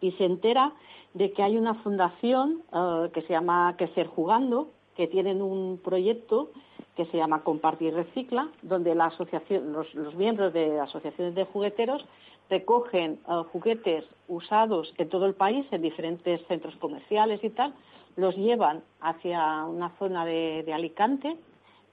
[0.00, 0.72] Y se entera
[1.16, 6.50] de que hay una fundación eh, que se llama Crecer Jugando, que tienen un proyecto
[6.94, 12.04] que se llama Compartir Recicla, donde los, miembros de asociaciones de jugueteros
[12.50, 17.72] recogen eh, juguetes usados en todo el país, en diferentes centros comerciales y tal,
[18.16, 21.38] los llevan hacia una zona de, Alicante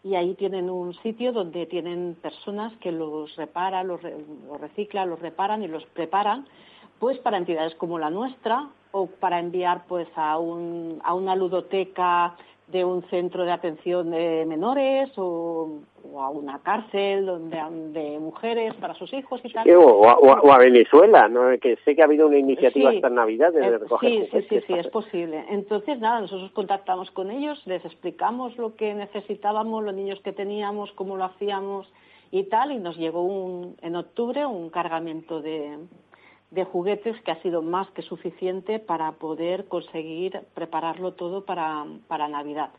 [0.04, 4.02] y ahí tienen un sitio donde tienen personas que los reparan, los
[4.60, 6.46] reciclan, los reparan y los preparan
[7.04, 12.38] pues para entidades como la nuestra o para enviar pues a, un, a una ludoteca
[12.68, 15.82] de un centro de atención de menores o,
[16.18, 17.58] a una cárcel donde
[17.92, 19.70] de mujeres para sus hijos y tal.
[19.76, 21.50] o, a, Venezuela, ¿no?
[21.60, 24.74] que sé que ha habido una iniciativa esta Navidad de eh, recoger Sí, sí, sí,
[24.74, 25.44] es posible.
[25.50, 30.94] Entonces, nada, nosotros contactamos con ellos, les explicamos lo que necesitábamos, los niños que teníamos,
[30.94, 31.92] cómo lo hacíamos
[32.32, 35.78] y tal, y nos llegó un, en octubre un cargamento de,
[36.54, 42.28] de juguetes que ha sido más que suficiente para poder conseguir prepararlo todo para, para
[42.28, 42.70] Navidad.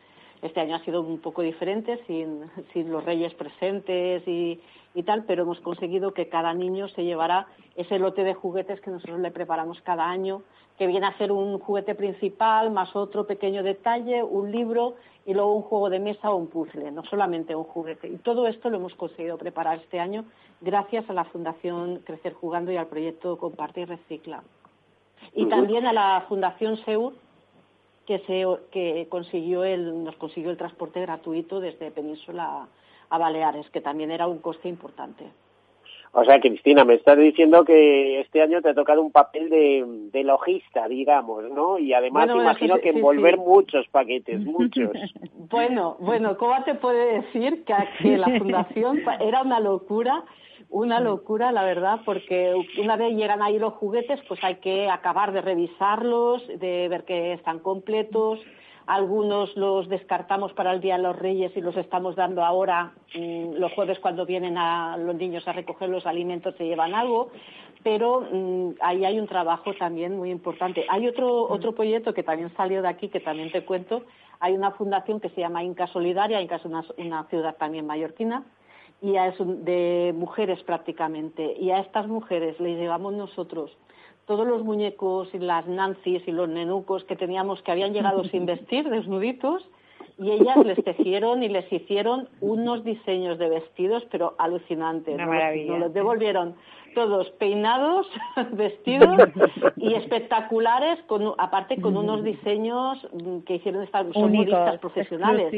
[0.42, 2.42] Este año ha sido un poco diferente, sin,
[2.72, 4.60] sin los reyes presentes y,
[4.94, 8.90] y, tal, pero hemos conseguido que cada niño se llevara ese lote de juguetes que
[8.90, 10.42] nosotros le preparamos cada año,
[10.78, 14.94] que viene a ser un juguete principal, más otro pequeño detalle, un libro
[15.26, 18.08] y luego un juego de mesa o un puzzle, no solamente un juguete.
[18.08, 20.24] Y todo esto lo hemos conseguido preparar este año
[20.60, 24.42] gracias a la Fundación Crecer Jugando y al proyecto Comparte y Recicla.
[25.34, 27.14] Y también a la Fundación SEUR,
[28.06, 32.66] que, se, que consiguió el, nos consiguió el transporte gratuito desde Península
[33.10, 35.24] a Baleares, que también era un coste importante.
[36.16, 39.84] O sea, Cristina, me estás diciendo que este año te ha tocado un papel de,
[40.12, 41.76] de logista, digamos, ¿no?
[41.76, 44.90] Y además imagino que envolver muchos paquetes, muchos.
[45.50, 50.24] Bueno, bueno, ¿cómo te puede decir que, que la fundación era una locura?
[50.70, 55.32] Una locura, la verdad, porque una vez llegan ahí los juguetes, pues hay que acabar
[55.32, 58.40] de revisarlos, de ver que están completos,
[58.86, 63.54] algunos los descartamos para el Día de los Reyes y los estamos dando ahora mm,
[63.54, 67.30] los jueves cuando vienen a los niños a recoger los alimentos se llevan algo,
[67.82, 70.84] pero mm, ahí hay un trabajo también muy importante.
[70.90, 74.02] Hay otro, otro proyecto que también salió de aquí, que también te cuento.
[74.40, 78.44] Hay una fundación que se llama Inca Solidaria, Inca es una, una ciudad también mallorquina,
[79.02, 81.56] y es de mujeres prácticamente.
[81.58, 83.70] Y a estas mujeres les llevamos nosotros
[84.26, 88.46] todos los muñecos y las Nancy's y los nenucos que teníamos que habían llegado sin
[88.46, 89.62] vestir, desnuditos,
[90.16, 95.14] y ellas les tejieron y les hicieron unos diseños de vestidos, pero alucinantes.
[95.14, 95.72] Una maravilla.
[95.72, 96.54] Nos los devolvieron
[96.94, 98.06] todos peinados,
[98.52, 99.18] vestidos
[99.76, 103.06] y espectaculares, con, aparte con unos diseños
[103.44, 105.52] que hicieron estas son modistas profesionales.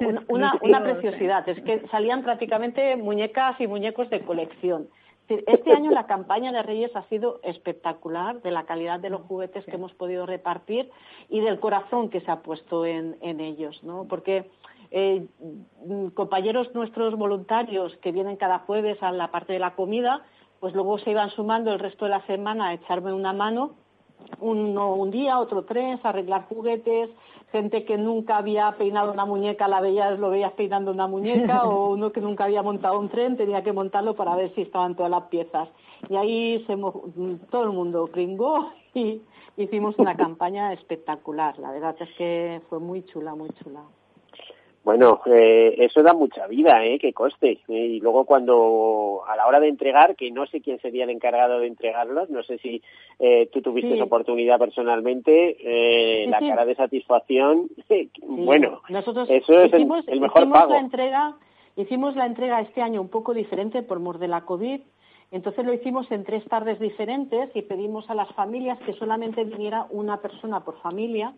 [0.00, 4.88] Una, una, preciosidad, es que salían prácticamente muñecas y muñecos de colección.
[5.28, 9.64] Este año la campaña de Reyes ha sido espectacular de la calidad de los juguetes
[9.64, 10.88] que hemos podido repartir
[11.28, 14.06] y del corazón que se ha puesto en, ellos, ¿no?
[14.08, 14.48] Porque
[14.92, 15.26] eh,
[16.14, 20.22] compañeros nuestros voluntarios que vienen cada jueves a la parte de la comida,
[20.60, 23.72] pues luego se iban sumando el resto de la semana a echarme una mano,
[24.38, 27.10] uno un día, otro tres, a arreglar juguetes,
[27.52, 31.90] gente que nunca había peinado una muñeca, la veías, lo veías peinando una muñeca, o
[31.90, 35.10] uno que nunca había montado un tren, tenía que montarlo para ver si estaban todas
[35.10, 35.68] las piezas.
[36.08, 36.76] Y ahí se
[37.50, 39.22] todo el mundo pringó y
[39.56, 41.58] hicimos una campaña espectacular.
[41.58, 43.82] La verdad es que fue muy chula, muy chula.
[44.86, 47.00] Bueno, eh, eso da mucha vida, ¿eh?
[47.00, 47.58] Que coste.
[47.66, 51.10] Eh, y luego cuando, a la hora de entregar, que no sé quién sería el
[51.10, 52.80] encargado de entregarlos, no sé si
[53.18, 57.68] eh, tú tuviste oportunidad personalmente, eh, la cara de satisfacción,
[58.22, 59.86] bueno, Nosotros eso es el,
[60.20, 60.74] mejor pago.
[60.74, 61.34] La entrega,
[61.74, 64.82] hicimos la entrega este año un poco diferente por mor de la COVID,
[65.32, 69.88] entonces lo hicimos en tres tardes diferentes y pedimos a las familias que solamente viniera
[69.90, 71.34] una persona por familia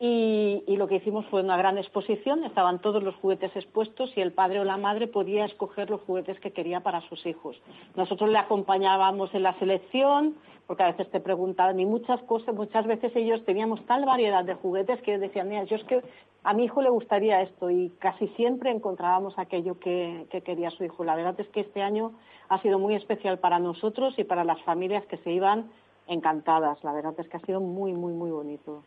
[0.00, 4.32] y, lo que hicimos fue una gran exposición, estaban todos los juguetes expuestos y el
[4.32, 7.56] padre o la madre podía escoger los juguetes que quería para sus hijos.
[7.94, 10.34] Nosotros le acompañábamos en la selección,
[10.66, 14.54] porque a veces te preguntaban y muchas cosas, muchas veces ellos teníamos tal variedad de
[14.54, 16.02] juguetes que decían, mira, yo es que
[16.42, 20.84] a mi hijo le gustaría esto y casi siempre encontrábamos aquello que, que quería su
[20.84, 21.04] hijo.
[21.04, 22.12] La verdad es que este año
[22.48, 25.70] ha sido muy especial para nosotros y para las familias que se iban
[26.08, 26.82] encantadas.
[26.82, 28.82] La verdad es que ha sido muy, muy, muy bonito.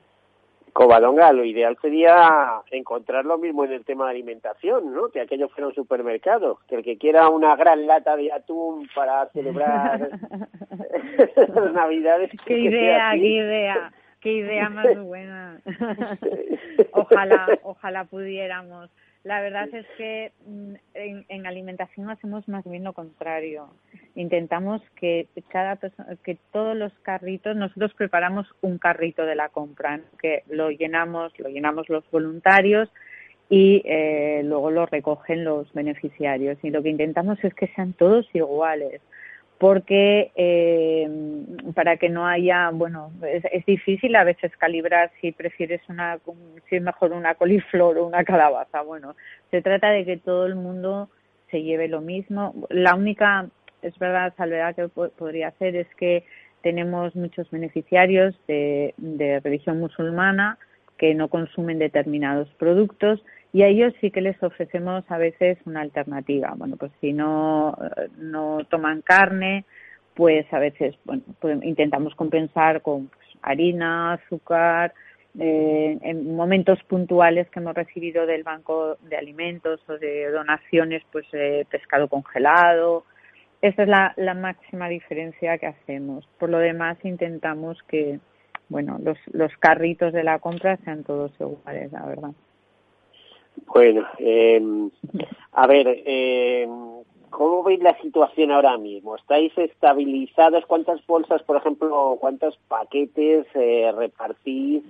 [0.73, 5.09] Covadonga, lo ideal sería encontrar lo mismo en el tema de alimentación, ¿no?
[5.09, 9.27] Que aquello fuera un supermercado, que el que quiera una gran lata de atún para
[9.29, 10.09] celebrar
[11.35, 12.31] las Navidades.
[12.45, 13.91] Qué idea, qué idea,
[14.21, 15.59] qué idea más buena.
[16.91, 18.89] ojalá, ojalá pudiéramos.
[19.23, 23.69] La verdad es que mm, en, alimentación hacemos más bien lo contrario.
[24.15, 25.77] Intentamos que cada
[26.23, 31.49] que todos los carritos, nosotros preparamos un carrito de la compra, que lo llenamos, lo
[31.49, 32.89] llenamos los voluntarios
[33.49, 36.57] y eh, luego lo recogen los beneficiarios.
[36.63, 39.01] Y lo que intentamos es que sean todos iguales
[39.59, 41.09] porque eh,
[41.73, 46.19] para que no haya, bueno, es, difícil a veces calibrar si prefieres una,
[46.69, 48.81] si es mejor una coliflor o una calabaza.
[48.81, 49.15] Bueno,
[49.49, 51.09] se trata de que todo el mundo
[51.49, 52.53] se lleve lo mismo.
[52.69, 53.47] La única,
[53.81, 56.23] es verdad, salvedad que podría hacer es que
[56.61, 60.59] tenemos muchos beneficiarios de, de religión musulmana
[60.97, 65.81] que no consumen determinados productos y a ellos sí que les ofrecemos a veces una
[65.81, 66.53] alternativa.
[66.55, 67.77] Bueno, pues si no,
[68.17, 69.65] no toman carne,
[70.13, 74.93] pues a veces bueno, pues intentamos compensar con pues, harina, azúcar,
[75.39, 81.25] eh, en momentos puntuales que hemos recibido del banco de alimentos o de donaciones, pues
[81.33, 83.05] eh, pescado congelado.
[83.61, 86.27] Esa es la, la máxima diferencia que hacemos.
[86.39, 88.19] Por lo demás, intentamos que,
[88.69, 92.31] bueno, los, los carritos de la compra sean todos iguales, la verdad.
[93.65, 94.61] Bueno, eh,
[95.53, 96.67] a ver, eh,
[97.29, 99.15] ¿cómo veis la situación ahora mismo?
[99.15, 100.65] ¿Estáis estabilizados?
[100.65, 104.83] ¿Cuántas bolsas, por ejemplo, cuántos paquetes eh, repartís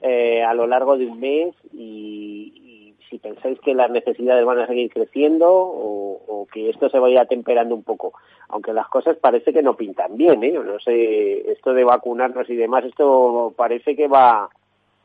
[0.00, 1.54] eh, a lo largo de un mes?
[1.72, 6.98] Y, si pensáis que las necesidades van a seguir creciendo o, o, que esto se
[6.98, 8.12] vaya temperando un poco.
[8.48, 10.52] Aunque las cosas parece que no pintan bien, ¿eh?
[10.52, 14.50] No sé, esto de vacunarnos y demás, esto parece que va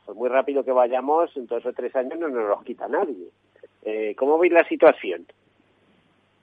[0.04, 3.28] pues muy rápido que vayamos, en dos o tres años no nos los quita nadie.
[3.82, 5.26] Eh, ¿Cómo veis la situación?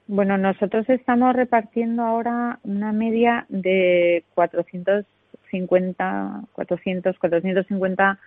[0.06, 8.18] Bueno, nosotros estamos repartiendo ahora una media de 450, 400, 450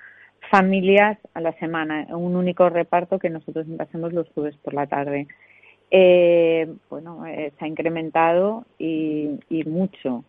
[0.49, 5.27] familias a la semana, un único reparto que nosotros hacemos los jueves por la tarde.
[5.91, 10.23] Eh, bueno, eh, se ha incrementado y mucho.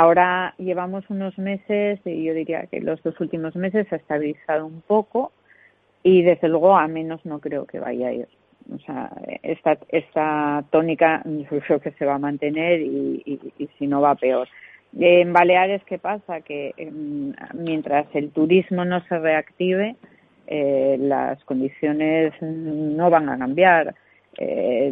[0.00, 4.64] Ahora llevamos unos meses, y yo diría que los dos últimos meses se ha estabilizado
[4.64, 5.30] un poco
[6.02, 8.28] y desde luego a menos no creo que vaya a ir.
[8.74, 9.10] O sea,
[9.42, 14.48] esta, esta tónica yo creo que se va a mantener y, si no va peor.
[14.98, 16.40] En Baleares, ¿qué pasa?
[16.40, 19.96] Que em, mientras el turismo no se reactive,
[20.46, 23.94] eh, las condiciones no van a cambiar.
[24.38, 24.90] Eh,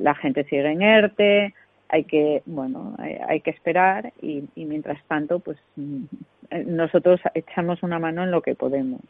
[0.00, 1.54] la gente sigue en ERTE,
[1.88, 6.04] hay que bueno hay, que esperar y, mientras tanto pues mm,
[6.66, 9.00] nosotros echamos una mano en lo que podemos.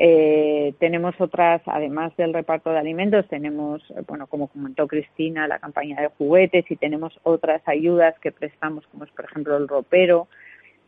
[0.00, 6.00] Eh, tenemos otras además del reparto de alimentos tenemos bueno como comentó Cristina la campaña
[6.00, 10.28] de juguetes y tenemos otras ayudas que prestamos como es por ejemplo el ropero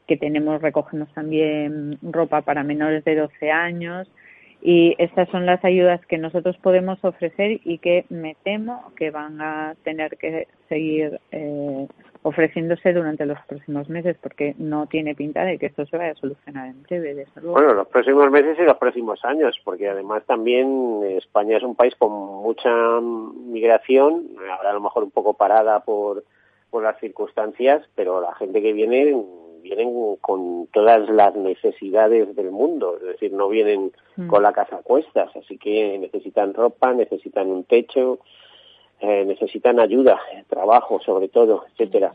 [0.07, 4.09] que tenemos recogemos también ropa para menores de 12 años
[4.63, 9.41] y estas son las ayudas que nosotros podemos ofrecer y que me temo que van
[9.41, 11.87] a tener que seguir eh,
[12.23, 16.17] ofreciéndose durante los próximos meses porque no tiene pinta de que esto se vaya a
[16.17, 17.15] solucionar en breve.
[17.15, 17.55] Desde luego.
[17.55, 21.95] Bueno, los próximos meses y los próximos años, porque además también España es un país
[21.97, 26.23] con mucha migración, ahora a lo mejor un poco parada por,
[26.69, 29.17] por las circunstancias, pero la gente que viene
[29.61, 34.29] vienen con todas las necesidades del mundo, es decir, no vienen mm.
[34.29, 38.19] con la casa a cuestas, así que necesitan ropa, necesitan un techo,
[39.01, 42.13] eh, necesitan ayuda, trabajo sobre todo, etcétera.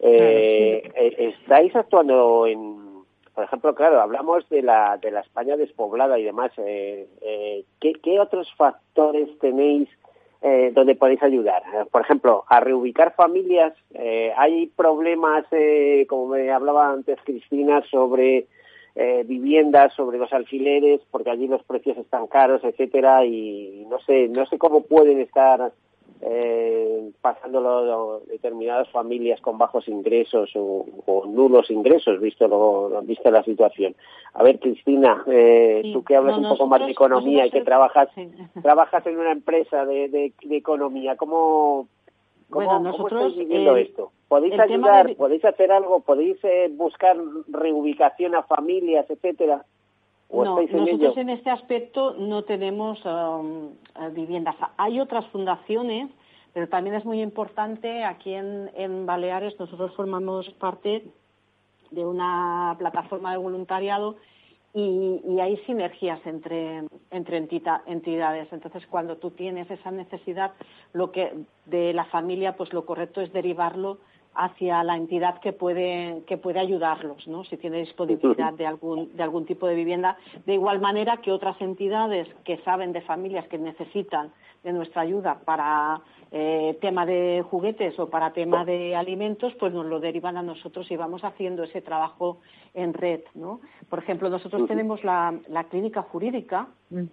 [0.00, 3.04] Eh, eh, ¿Estáis actuando en,
[3.34, 7.56] por ejemplo, claro, hablamos de la, de la España despoblada y demás, ¿qué,
[8.02, 9.88] ¿qué otros factores tenéis
[10.42, 11.62] eh, donde podéis ayudar.
[11.74, 13.74] Eh, por ejemplo, a reubicar familias.
[13.94, 18.46] Eh, hay problemas, eh, como me hablaba antes Cristina, sobre
[18.94, 24.28] eh, viviendas, sobre los alquileres, porque allí los precios están caros, etcétera, y no sé,
[24.28, 25.72] no sé cómo pueden estar
[26.20, 33.94] eh, pasándolo determinadas familias con bajos ingresos o, nulos ingresos, visto lo, visto la situación.
[34.34, 38.08] A ver, Cristina, eh, tú que hablas un poco más de economía y que trabajas
[38.62, 41.86] trabajas en una empresa de, de, economía, ¿cómo,
[42.50, 44.12] cómo, nosotros, estáis viviendo esto?
[44.26, 45.14] ¿Podéis ayudar?
[45.16, 46.00] ¿Podéis hacer algo?
[46.00, 47.16] ¿Podéis eh, buscar
[47.48, 49.64] reubicación a familias, etcétera?
[50.30, 53.70] No, nosotros en este aspecto no tenemos um,
[54.12, 54.56] viviendas.
[54.76, 56.10] Hay otras fundaciones,
[56.52, 61.04] pero también es muy importante aquí en, en Baleares, nosotros formamos parte
[61.90, 64.16] de una plataforma de voluntariado
[64.74, 68.52] y, hay sinergias entre, entre entidades.
[68.52, 70.52] Entonces, cuando tú tienes esa necesidad
[70.92, 71.32] lo que,
[71.66, 73.98] de la familia, pues lo correcto es derivarlo
[74.34, 77.44] hacia la entidad que puede, que puede ayudarlos, ¿no?
[77.44, 80.16] si tiene disponibilidad de algún, de algún tipo de vivienda.
[80.46, 85.40] De igual manera que otras entidades que saben de familias que necesitan de nuestra ayuda
[85.44, 86.00] para
[86.30, 90.90] eh, tema de juguetes o para tema de alimentos, pues nos lo derivan a nosotros
[90.90, 92.38] y vamos haciendo ese trabajo
[92.74, 93.20] en red.
[93.34, 93.60] ¿no?
[93.88, 95.34] Por ejemplo, nosotros tenemos la,
[95.68, 96.68] clínica jurídica.
[96.90, 97.04] Mm.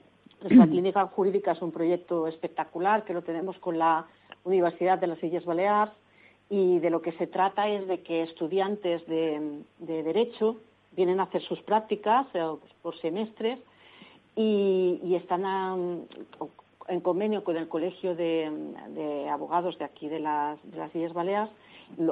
[0.41, 4.05] Nuestra clínica jurídica es un proyecto espectacular que lo tenemos con la
[4.43, 5.93] Universidad de las Islas Baleares
[6.49, 10.57] y de lo que se trata es de que estudiantes de, Derecho
[10.91, 12.43] vienen a hacer sus prácticas eh,
[12.81, 13.59] por semestres
[14.35, 16.05] y, están
[16.87, 21.49] en convenio con el Colegio de, Abogados de aquí de las, de las Islas Baleares,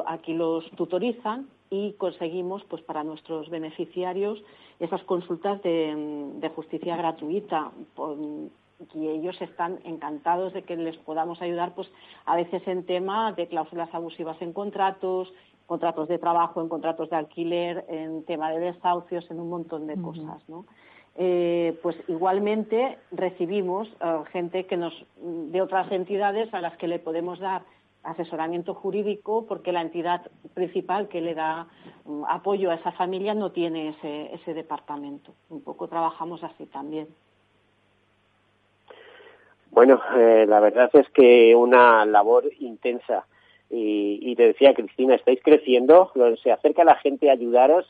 [0.08, 4.42] aquí los tutorizan y conseguimos pues para nuestros beneficiarios
[4.80, 7.72] esas consultas de, justicia gratuita
[8.94, 11.90] y ellos están encantados de que les podamos ayudar pues
[12.26, 15.32] a veces en tema de cláusulas abusivas en contratos
[15.66, 20.02] contratos de trabajo en contratos de alquiler en tema de desahucios en un montón de
[20.02, 20.66] cosas ¿no?
[21.16, 26.98] Eh, pues igualmente recibimos eh, gente que nos de otras entidades a las que le
[26.98, 27.62] podemos dar
[28.04, 31.68] asesoramiento jurídico porque la entidad principal que le da
[32.06, 35.34] mm, apoyo a esa familia no tiene ese, ese departamento.
[35.50, 37.08] Un poco trabajamos así también.
[39.74, 43.26] Bueno, eh, la verdad es que una labor intensa.
[43.70, 46.12] Y, y, te decía, Cristina, estáis creciendo,
[46.44, 47.88] se acerca la gente a ayudaros,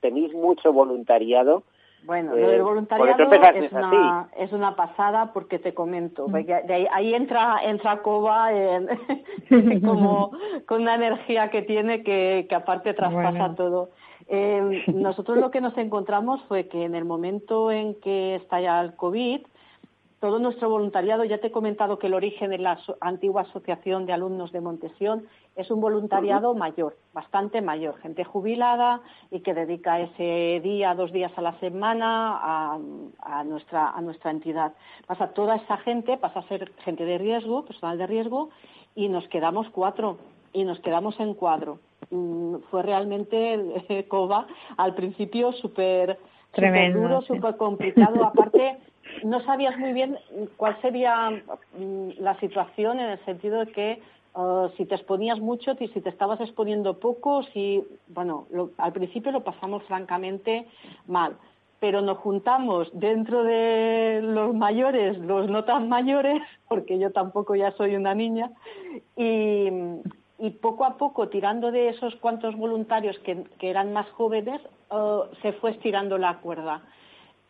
[0.00, 1.62] tenéis mucho voluntariado
[2.06, 6.34] bueno, lo del eh, voluntariado es una, es una, pasada porque te comento, mm.
[6.92, 8.50] ahí, entra entra Coba
[9.84, 10.32] como
[10.66, 13.90] con una energía que tiene que, que aparte traspasa todo.
[14.26, 18.94] Eh, nosotros lo que nos encontramos fue que en el momento en que estalla el
[18.96, 19.40] COVID,
[20.24, 24.14] todo nuestro voluntariado, ya te he comentado que el origen de la antigua Asociación de
[24.14, 30.62] Alumnos de Montesión es un voluntariado mayor, bastante mayor, gente jubilada y que dedica ese
[30.64, 32.40] día, dos días a la semana
[33.20, 34.72] a, nuestra, a nuestra entidad.
[35.06, 38.48] Pasa toda esa gente, pasa a ser gente de riesgo, personal de riesgo,
[38.94, 40.16] y nos quedamos cuatro,
[40.54, 41.80] y nos quedamos en cuadro.
[42.08, 44.46] Mm, fue realmente, Coba,
[44.78, 46.18] al principio súper
[46.94, 48.24] duro, súper complicado.
[48.24, 48.78] Aparte,
[49.22, 50.18] no sabías muy bien
[50.56, 54.02] cuál sería mm, la situación en el sentido de que
[54.34, 58.46] uh, si te exponías mucho, si te estabas exponiendo poco, si, bueno,
[58.78, 60.66] al principio lo pasamos francamente
[61.06, 61.36] mal,
[61.80, 67.72] pero nos juntamos dentro de los mayores, los no tan mayores, porque yo tampoco ya
[67.72, 68.50] soy una niña,
[69.16, 69.70] y,
[70.60, 75.70] poco a poco, tirando de esos cuantos voluntarios que, eran más jóvenes, uh, se fue
[75.70, 76.82] estirando la cuerda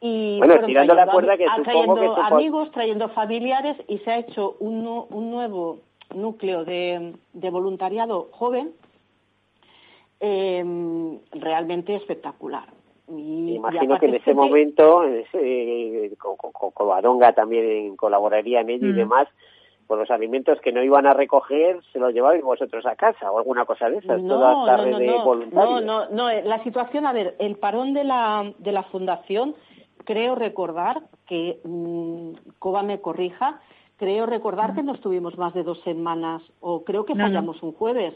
[0.06, 4.86] y bueno, tirando la cuerda que trayendo amigos, trayendo familiares y se ha hecho un,
[4.86, 5.78] un nuevo
[6.14, 8.72] núcleo de, voluntariado joven
[10.20, 12.68] em, realmente espectacular.
[13.08, 15.04] Y, Imagino que en ese momento,
[16.18, 18.96] con, con, también colaboraría en ello y mm.
[18.96, 19.28] demás,
[19.86, 23.38] por los alimentos que no iban a recoger se los llevabais vosotros a casa o
[23.38, 25.82] alguna cosa de esas, no, toda no, de voluntarios.
[25.82, 29.54] No, no, no, eh, la situación, a ver, el parón de la, de la fundación
[30.04, 33.60] creo recordar que mm, Coba me corrija,
[33.96, 38.14] creo recordar que no estuvimos más de dos semanas o creo que fallamos un jueves.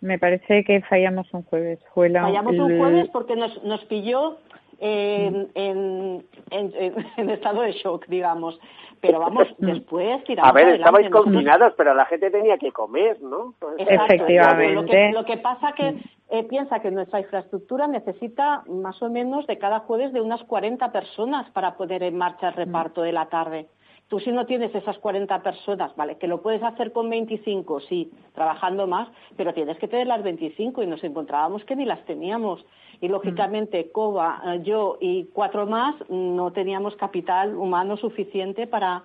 [0.00, 1.78] Me parece que fallamos un jueves.
[1.94, 4.38] fallamos un jueves porque nos, nos pilló
[4.78, 6.24] en, en,
[7.16, 8.58] en, estado de shock, digamos.
[9.00, 13.54] Pero vamos, después tiramos A ver, estabais confinados, pero la gente tenía que comer, ¿no?
[13.78, 14.74] Efectivamente.
[14.74, 15.96] Lo que, lo que pasa que
[16.30, 20.92] eh, piensa que nuestra infraestructura necesita más o menos de cada jueves de unas 40
[20.92, 23.68] personas para poner en marcha el reparto de la tarde.
[24.10, 28.10] Tú si no tienes esas 40 personas, vale, que lo puedes hacer con 25, sí,
[28.34, 32.64] trabajando más, pero tienes que tener las 25 y nos encontrábamos que ni las teníamos.
[33.00, 39.04] Y lógicamente, Coba, eh, yo y cuatro más no teníamos capital humano suficiente para,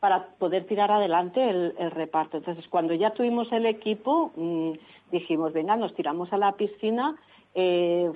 [0.00, 2.38] para poder tirar adelante el, reparto.
[2.38, 4.72] Entonces, cuando ya tuvimos el equipo, mm,
[5.10, 7.16] dijimos, venga, nos tiramos a la piscina.
[7.54, 8.10] Eh,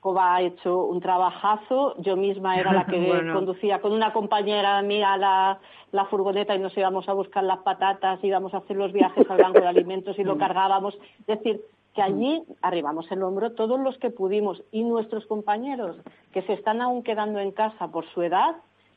[0.00, 1.94] Coba ha hecho un trabajazo.
[2.02, 2.98] Yo misma era la que
[3.32, 5.58] conducía con una compañera mía la,
[5.92, 9.38] la furgoneta y nos íbamos a buscar las patatas, íbamos a hacer los viajes al
[9.38, 10.94] banco de alimentos y lo cargábamos.
[11.20, 11.62] Es decir,
[11.94, 15.96] que allí arribamos el hombro todos los que pudimos y nuestros compañeros
[16.32, 18.56] que se están aún quedando en casa por su edad.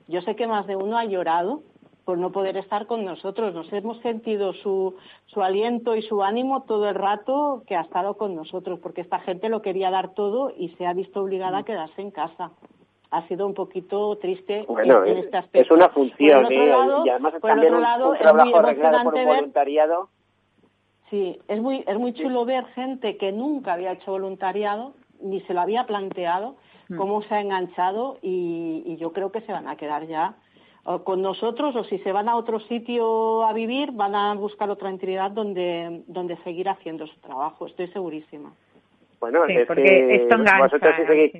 [0.09, 1.61] Yo sé que más de uno ha llorado
[2.07, 3.53] por no poder estar con nosotros.
[3.53, 4.95] Nos hemos sentido su,
[5.25, 9.19] su aliento y su ánimo todo el rato que ha estado con nosotros, porque esta
[9.19, 12.51] gente lo quería dar todo y se ha visto obligada a quedarse en casa.
[13.11, 15.59] ha sido un poquito triste bueno, en, es, este aspecto.
[15.65, 16.67] Es una función, por ¿eh?
[16.67, 20.09] lado, y además por también otro lado, un trabajo arreglado por un ver, voluntariado.
[21.09, 25.53] Sí, es muy, es muy chulo ver gente que nunca había hecho voluntariado, ni se
[25.53, 26.55] lo había planteado,
[26.87, 26.95] mm.
[26.95, 30.37] cómo se ha enganchado y, y yo creo que se van a quedar ya
[31.03, 34.89] con nosotros o si se van a otro sitio a vivir van a buscar otra
[34.89, 38.53] entidad donde donde seguir haciendo su trabajo estoy segurísima.
[39.19, 41.31] Bueno sí, es porque que esto engancha, vosotros si seguís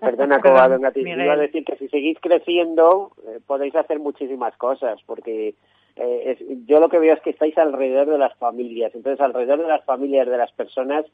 [0.00, 5.54] perdona Covadonga iba a decir que si seguís creciendo eh, podéis hacer muchísimas cosas porque
[5.96, 8.94] eh, es, yo lo que veo es que estáis alrededor de las familias.
[8.94, 11.04] Entonces alrededor de las familias de las personas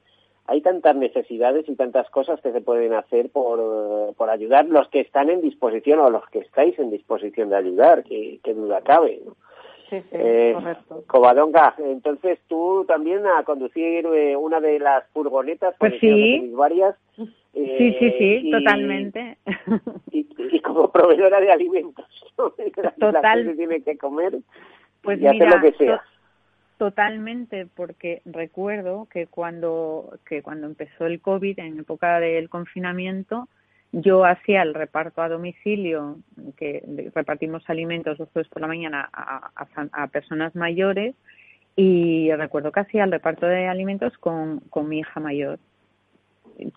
[0.49, 5.01] hay tantas necesidades y tantas cosas que se pueden hacer por, por ayudar los que
[5.01, 9.21] están en disposición o los que estáis en disposición de ayudar, que, que duda cabe.
[9.27, 9.37] ¿no?
[9.91, 11.05] Sí, sí, eh, correcto.
[11.07, 16.97] Covadonga, entonces tú también a conducir eh, una de las furgonetas, pues sí, varias.
[17.53, 19.37] Eh, sí, sí, sí, y, totalmente.
[20.13, 22.07] Y, y, como proveedora de alimentos,
[22.39, 22.51] ¿no?
[22.99, 23.23] Total.
[23.23, 24.39] La gente tiene que comer
[25.03, 26.03] pues y mira, hacer lo que sea.
[26.79, 33.49] Totalmente, porque recuerdo que cuando, que cuando empezó el COVID, en época del confinamiento,
[33.91, 36.19] yo hacía el reparto a domicilio,
[36.57, 41.17] que repartimos alimentos los jueves por la mañana a, a, a, personas mayores,
[41.75, 45.59] y recuerdo que hacía el reparto de alimentos con, con mi hija mayor,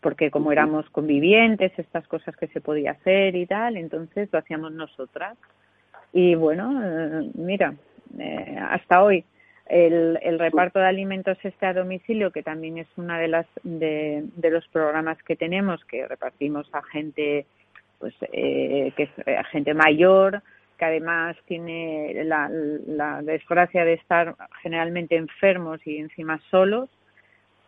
[0.02, 4.72] porque como éramos convivientes, estas cosas que se podía hacer y tal, entonces lo hacíamos
[4.72, 5.38] nosotras.
[6.12, 7.76] Y bueno, eh, mira,
[8.18, 9.24] eh, hasta hoy
[9.68, 14.24] el, el, reparto de alimentos este a domicilio, que también es una de las de,
[14.36, 17.46] de los programas que tenemos, que repartimos a gente,
[18.00, 20.42] pues, eh, que es a gente mayor,
[20.78, 26.90] que además tiene la, la desgracia de estar generalmente enfermos y encima solos,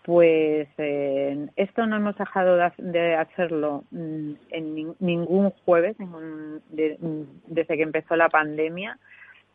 [0.03, 6.97] pues eh, esto no hemos dejado de, hacerlo en ni, ningún jueves ningún, de,
[7.47, 8.99] desde que empezó la pandemia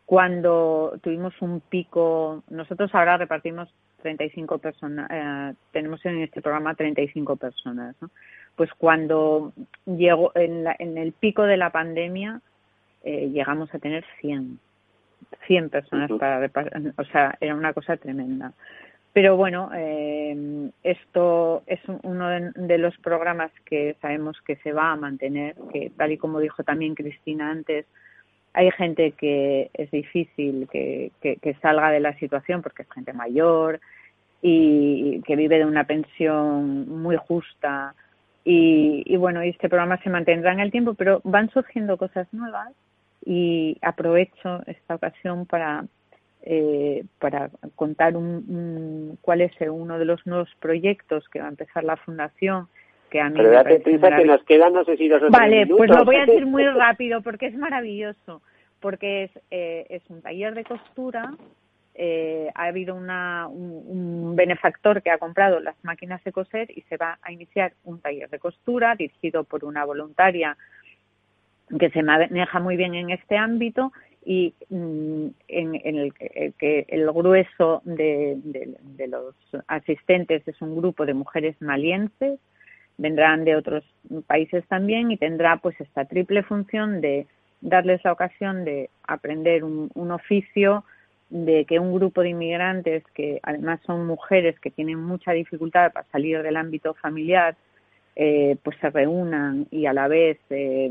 [0.09, 3.69] cuando tuvimos un pico, nosotros ahora repartimos
[4.01, 8.09] 35 personas, eh, tenemos en este programa 35 personas, ¿no?
[8.57, 9.53] Pues cuando
[9.85, 12.41] llegó en, la, en el pico de la pandemia
[13.05, 14.59] eh, llegamos a tener 100,
[15.47, 18.55] 100 personas para repartir, o sea, era una cosa tremenda.
[19.13, 24.91] Pero bueno, eh, esto es uno de, de los programas que sabemos que se va
[24.93, 27.85] a mantener, que tal y como dijo también Cristina antes,
[28.59, 33.13] hay gente que es difícil que, que, que, salga de la situación porque es gente
[33.13, 33.79] mayor
[34.43, 37.95] y que vive de una pensión muy justa
[38.45, 42.71] y, y bueno, este programa se mantendrá en el tiempo, pero van surgiendo cosas nuevas
[43.25, 45.85] y aprovecho esta ocasión para
[46.43, 51.51] eh, para contar un, un, cuál es uno de los nuevos proyectos que va a
[51.51, 52.67] empezar la fundación
[53.09, 55.65] que a mí Pero date prisa que nos quedan no sé si dos o Vale,
[55.65, 55.77] minutos.
[55.79, 58.43] pues lo voy a decir muy rápido porque es maravilloso,
[58.81, 61.35] porque es, eh, es un taller de costura,
[61.95, 66.97] eh, ha habido una, un, benefactor que ha comprado las máquinas de coser y se
[66.97, 70.57] va a iniciar un taller de costura dirigido por una voluntaria
[71.79, 73.93] que se maneja muy bien en este ámbito
[74.25, 79.35] y mm, en, en el, que el grueso de, de, de los
[79.67, 82.39] asistentes es un grupo de mujeres malienses
[82.99, 83.85] vendrán de otros
[84.27, 87.27] países también y tendrá pues esta triple función de
[87.61, 90.85] darles la ocasión de aprender un, oficio,
[91.31, 96.07] de que un grupo de inmigrantes que además son mujeres que tienen mucha dificultad para
[96.11, 97.57] salir del ámbito familiar,
[98.17, 100.91] eh, pues se reúnan y a la vez eh,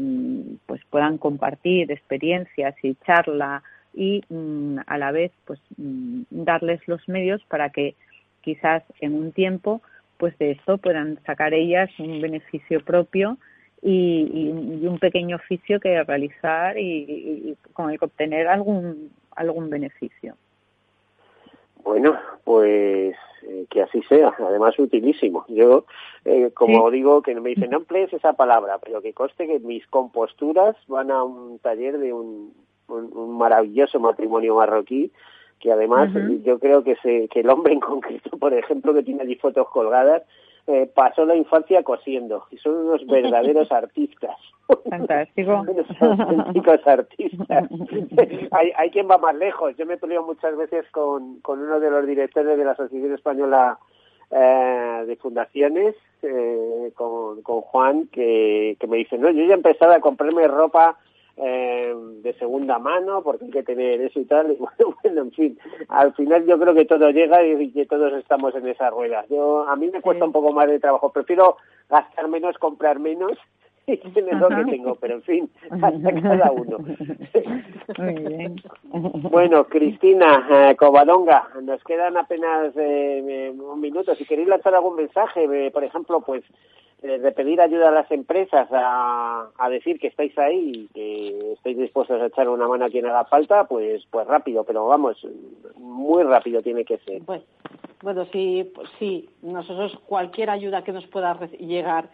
[0.66, 3.64] pues puedan compartir experiencias y charla
[3.94, 7.96] y mm, a la vez pues mm, darles los medios para que
[8.42, 9.82] quizás en un tiempo
[10.18, 13.38] pues de esto puedan sacar ellas un beneficio propio
[13.82, 19.12] y, y, y un pequeño oficio que realizar y, y, con el que obtener algún
[19.36, 20.36] algún beneficio.
[21.84, 25.46] Bueno, pues eh, que así sea, además utilísimo.
[25.48, 25.86] Yo,
[26.26, 26.98] eh, como sí.
[26.98, 31.12] digo, que me dicen, no emplees esa palabra, pero que conste que mis composturas van
[31.12, 32.54] a un taller de un,
[32.88, 35.12] un, un maravilloso matrimonio marroquí
[35.60, 36.44] que además uh -huh.
[36.44, 39.70] yo creo que, se, que el hombre en concreto, por ejemplo, que tiene allí fotos
[39.70, 40.24] colgadas,
[40.68, 44.36] eh, pasó la infancia cosiendo y son unos verdaderos artistas.
[44.90, 45.66] Fantástico.
[46.54, 47.70] chicos artistas.
[48.52, 49.76] hay, hay quien va más lejos.
[49.78, 53.14] Yo me he peleado muchas veces con, con uno de los directores de la Asociación
[53.14, 53.80] Española
[54.30, 59.58] eh, de Fundaciones, eh, con, con Juan, que, que me dice, no, yo ya he
[59.58, 60.98] empezado a comprarme ropa
[61.38, 65.32] eh, de segunda mano porque hay que tener eso y tal y bueno, bueno, en
[65.32, 69.26] fin al final yo creo que todo llega y que todos estamos en esa rueda
[69.30, 70.28] yo a mí me cuesta sí.
[70.28, 71.58] un poco más de trabajo prefiero
[71.90, 73.38] gastar menos comprar menos
[73.88, 76.78] y quién es lo que tengo, pero en fin, hasta cada uno.
[77.98, 78.56] Muy bien.
[78.92, 84.16] Bueno, Cristina eh, Covadonga, nos quedan apenas eh, un minuto.
[84.16, 86.44] Si queréis lanzar algún mensaje, eh, por ejemplo, pues
[87.04, 91.54] eh, de pedir ayuda a las empresas a, a decir que estáis ahí y que
[91.54, 95.18] estáis dispuestos a echar una mano a quien haga falta, pues pues rápido, pero vamos,
[95.76, 97.22] muy rápido tiene que ser.
[97.24, 97.44] Pues,
[98.02, 102.10] bueno, sí, pues sí, nosotros cualquier ayuda que nos pueda llegar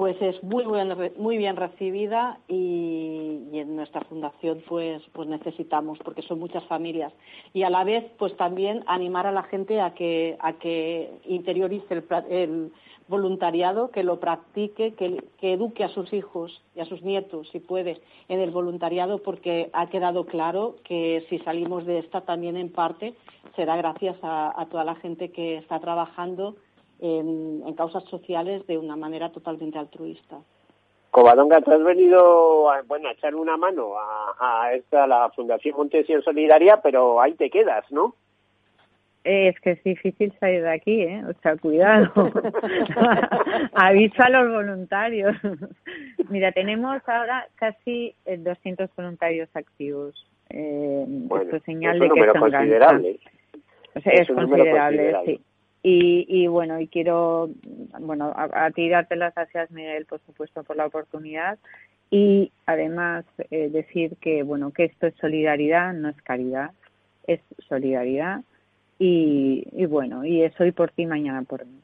[0.00, 5.98] pues es muy bien, muy bien recibida y, y en nuestra fundación pues pues necesitamos
[5.98, 7.12] porque son muchas familias.
[7.52, 11.92] Y a la vez pues también animar a la gente a que a que interiorice
[11.92, 12.72] el, el
[13.08, 17.58] voluntariado, que lo practique, que, que eduque a sus hijos y a sus nietos, si
[17.58, 22.72] puede, en el voluntariado, porque ha quedado claro que si salimos de esta también en
[22.72, 23.12] parte
[23.54, 26.56] será gracias a, a toda la gente que está trabajando
[27.00, 30.38] en, en causas sociales de una manera totalmente altruista.
[31.10, 35.76] Covadonga, tú has venido a, bueno, a echar una mano a, a esta, la Fundación
[35.76, 38.14] Montesión Solidaria, pero ahí te quedas, ¿no?
[39.24, 41.22] Eh, Es que es difícil salir de aquí, ¿eh?
[41.28, 42.10] O sea, cuidado.
[43.74, 45.36] Aviso a los voluntarios.
[46.28, 50.14] Mira, tenemos ahora casi eh, 200 voluntarios activos.
[50.50, 52.58] Eh, Bueno, esto es señal es de un que número esto engancha.
[52.58, 53.20] considerable.
[53.94, 55.36] O sea, Es es, un número considerable, considerable.
[55.36, 55.44] sí.
[55.82, 57.48] Y, y bueno, y quiero,
[57.98, 61.58] bueno, a, ti darte las gracias, Miguel, por supuesto, por la oportunidad.
[62.10, 66.72] Y además eh, decir que, bueno, que esto es solidaridad, no es caridad,
[67.26, 68.42] es solidaridad.
[68.98, 71.80] Y, y bueno, y es hoy por ti, mañana por mí.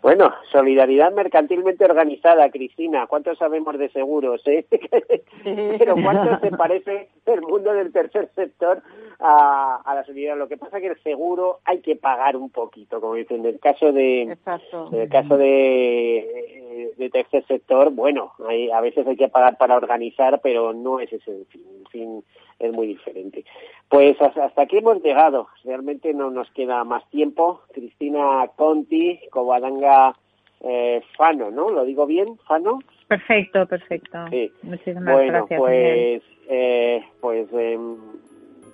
[0.00, 3.08] Bueno, solidaridad mercantilmente organizada, Cristina.
[3.08, 4.64] ¿Cuánto sabemos de seguros, eh?
[5.44, 8.80] Pero ¿cuánto se parece el mundo del tercer sector
[9.18, 10.38] a, a la solidaridad?
[10.38, 13.40] Lo que pasa es que el seguro hay que pagar un poquito, como dicen.
[13.40, 14.88] En el caso de, Exacto.
[14.92, 19.76] en el caso de, de tercer sector, bueno, hay, a veces hay que pagar para
[19.76, 21.64] organizar, pero no es ese el fin.
[21.80, 22.24] El fin
[22.58, 23.44] es muy diferente.
[23.88, 25.48] Pues hasta hasta aquí hemos llegado.
[25.64, 27.62] Realmente no nos queda más tiempo.
[27.72, 29.87] Cristina Conti, Covadanga
[30.60, 31.70] eh, Fano, ¿no?
[31.70, 32.36] ¿Lo digo bien?
[32.46, 32.80] ¿Fano?
[33.06, 34.18] Perfecto, perfecto.
[34.30, 34.52] Sí.
[34.62, 35.60] Muchísimas Bueno, gracias.
[35.60, 37.96] Pues, eh, pues em,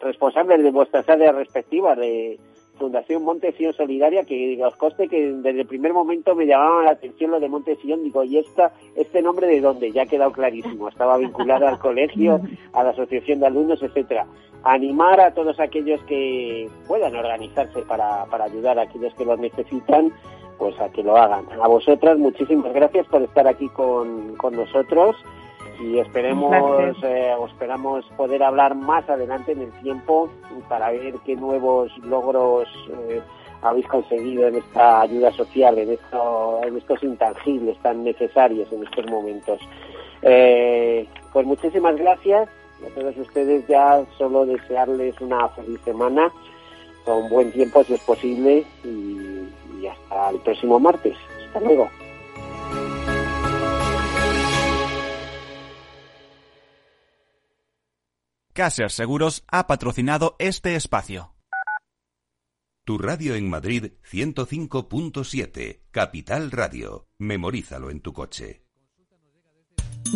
[0.00, 2.38] responsables de vuestras áreas respectivas de
[2.78, 7.30] Fundación Montesión Solidaria, que os conste que desde el primer momento me llamaba la atención
[7.30, 9.92] lo de Montesión, digo, ¿y esta, este nombre de dónde?
[9.92, 12.40] Ya ha quedado clarísimo, estaba vinculada al colegio,
[12.72, 14.26] a la asociación de alumnos, etcétera.
[14.64, 20.12] Animar a todos aquellos que puedan organizarse para, para ayudar a aquellos que lo necesitan,
[20.59, 21.46] pues a que lo hagan.
[21.62, 25.16] A vosotras, muchísimas gracias por estar aquí con, con nosotros
[25.80, 30.30] y esperemos eh, esperamos poder hablar más adelante en el tiempo
[30.68, 32.68] para ver qué nuevos logros
[33.09, 33.20] eh,
[33.62, 39.07] habéis conseguido en esta ayuda social, en, esto, en estos intangibles tan necesarios en estos
[39.11, 39.61] momentos.
[40.22, 42.48] Eh, pues muchísimas gracias
[42.86, 46.30] a todos ustedes ya solo desearles una feliz semana
[47.05, 51.16] con buen tiempo si es posible y, y hasta el próximo martes.
[51.46, 51.90] Hasta luego.
[58.52, 61.34] Caser Seguros ha patrocinado este espacio.
[62.84, 67.09] Tu radio en Madrid 105.7, Capital Radio.
[67.18, 68.63] Memorízalo en tu coche.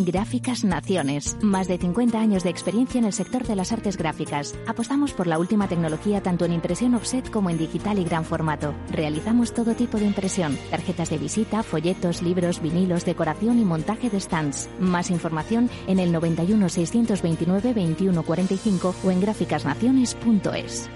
[0.04, 1.36] Gráficas Naciones.
[1.42, 4.54] Más de 50 años de experiencia en el sector de las artes gráficas.
[4.66, 8.74] Apostamos por la última tecnología tanto en impresión offset como en digital y gran formato.
[8.90, 10.58] Realizamos todo tipo de impresión.
[10.70, 14.68] Tarjetas de visita, folletos, libros, vinilos, decoración y montaje de stands.
[14.78, 20.90] Más información en el 91 629 2145 o en gráficasnaciones.es.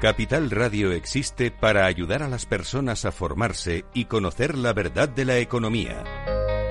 [0.00, 5.24] Capital Radio existe para ayudar a las personas a formarse y conocer la verdad de
[5.24, 6.04] la economía.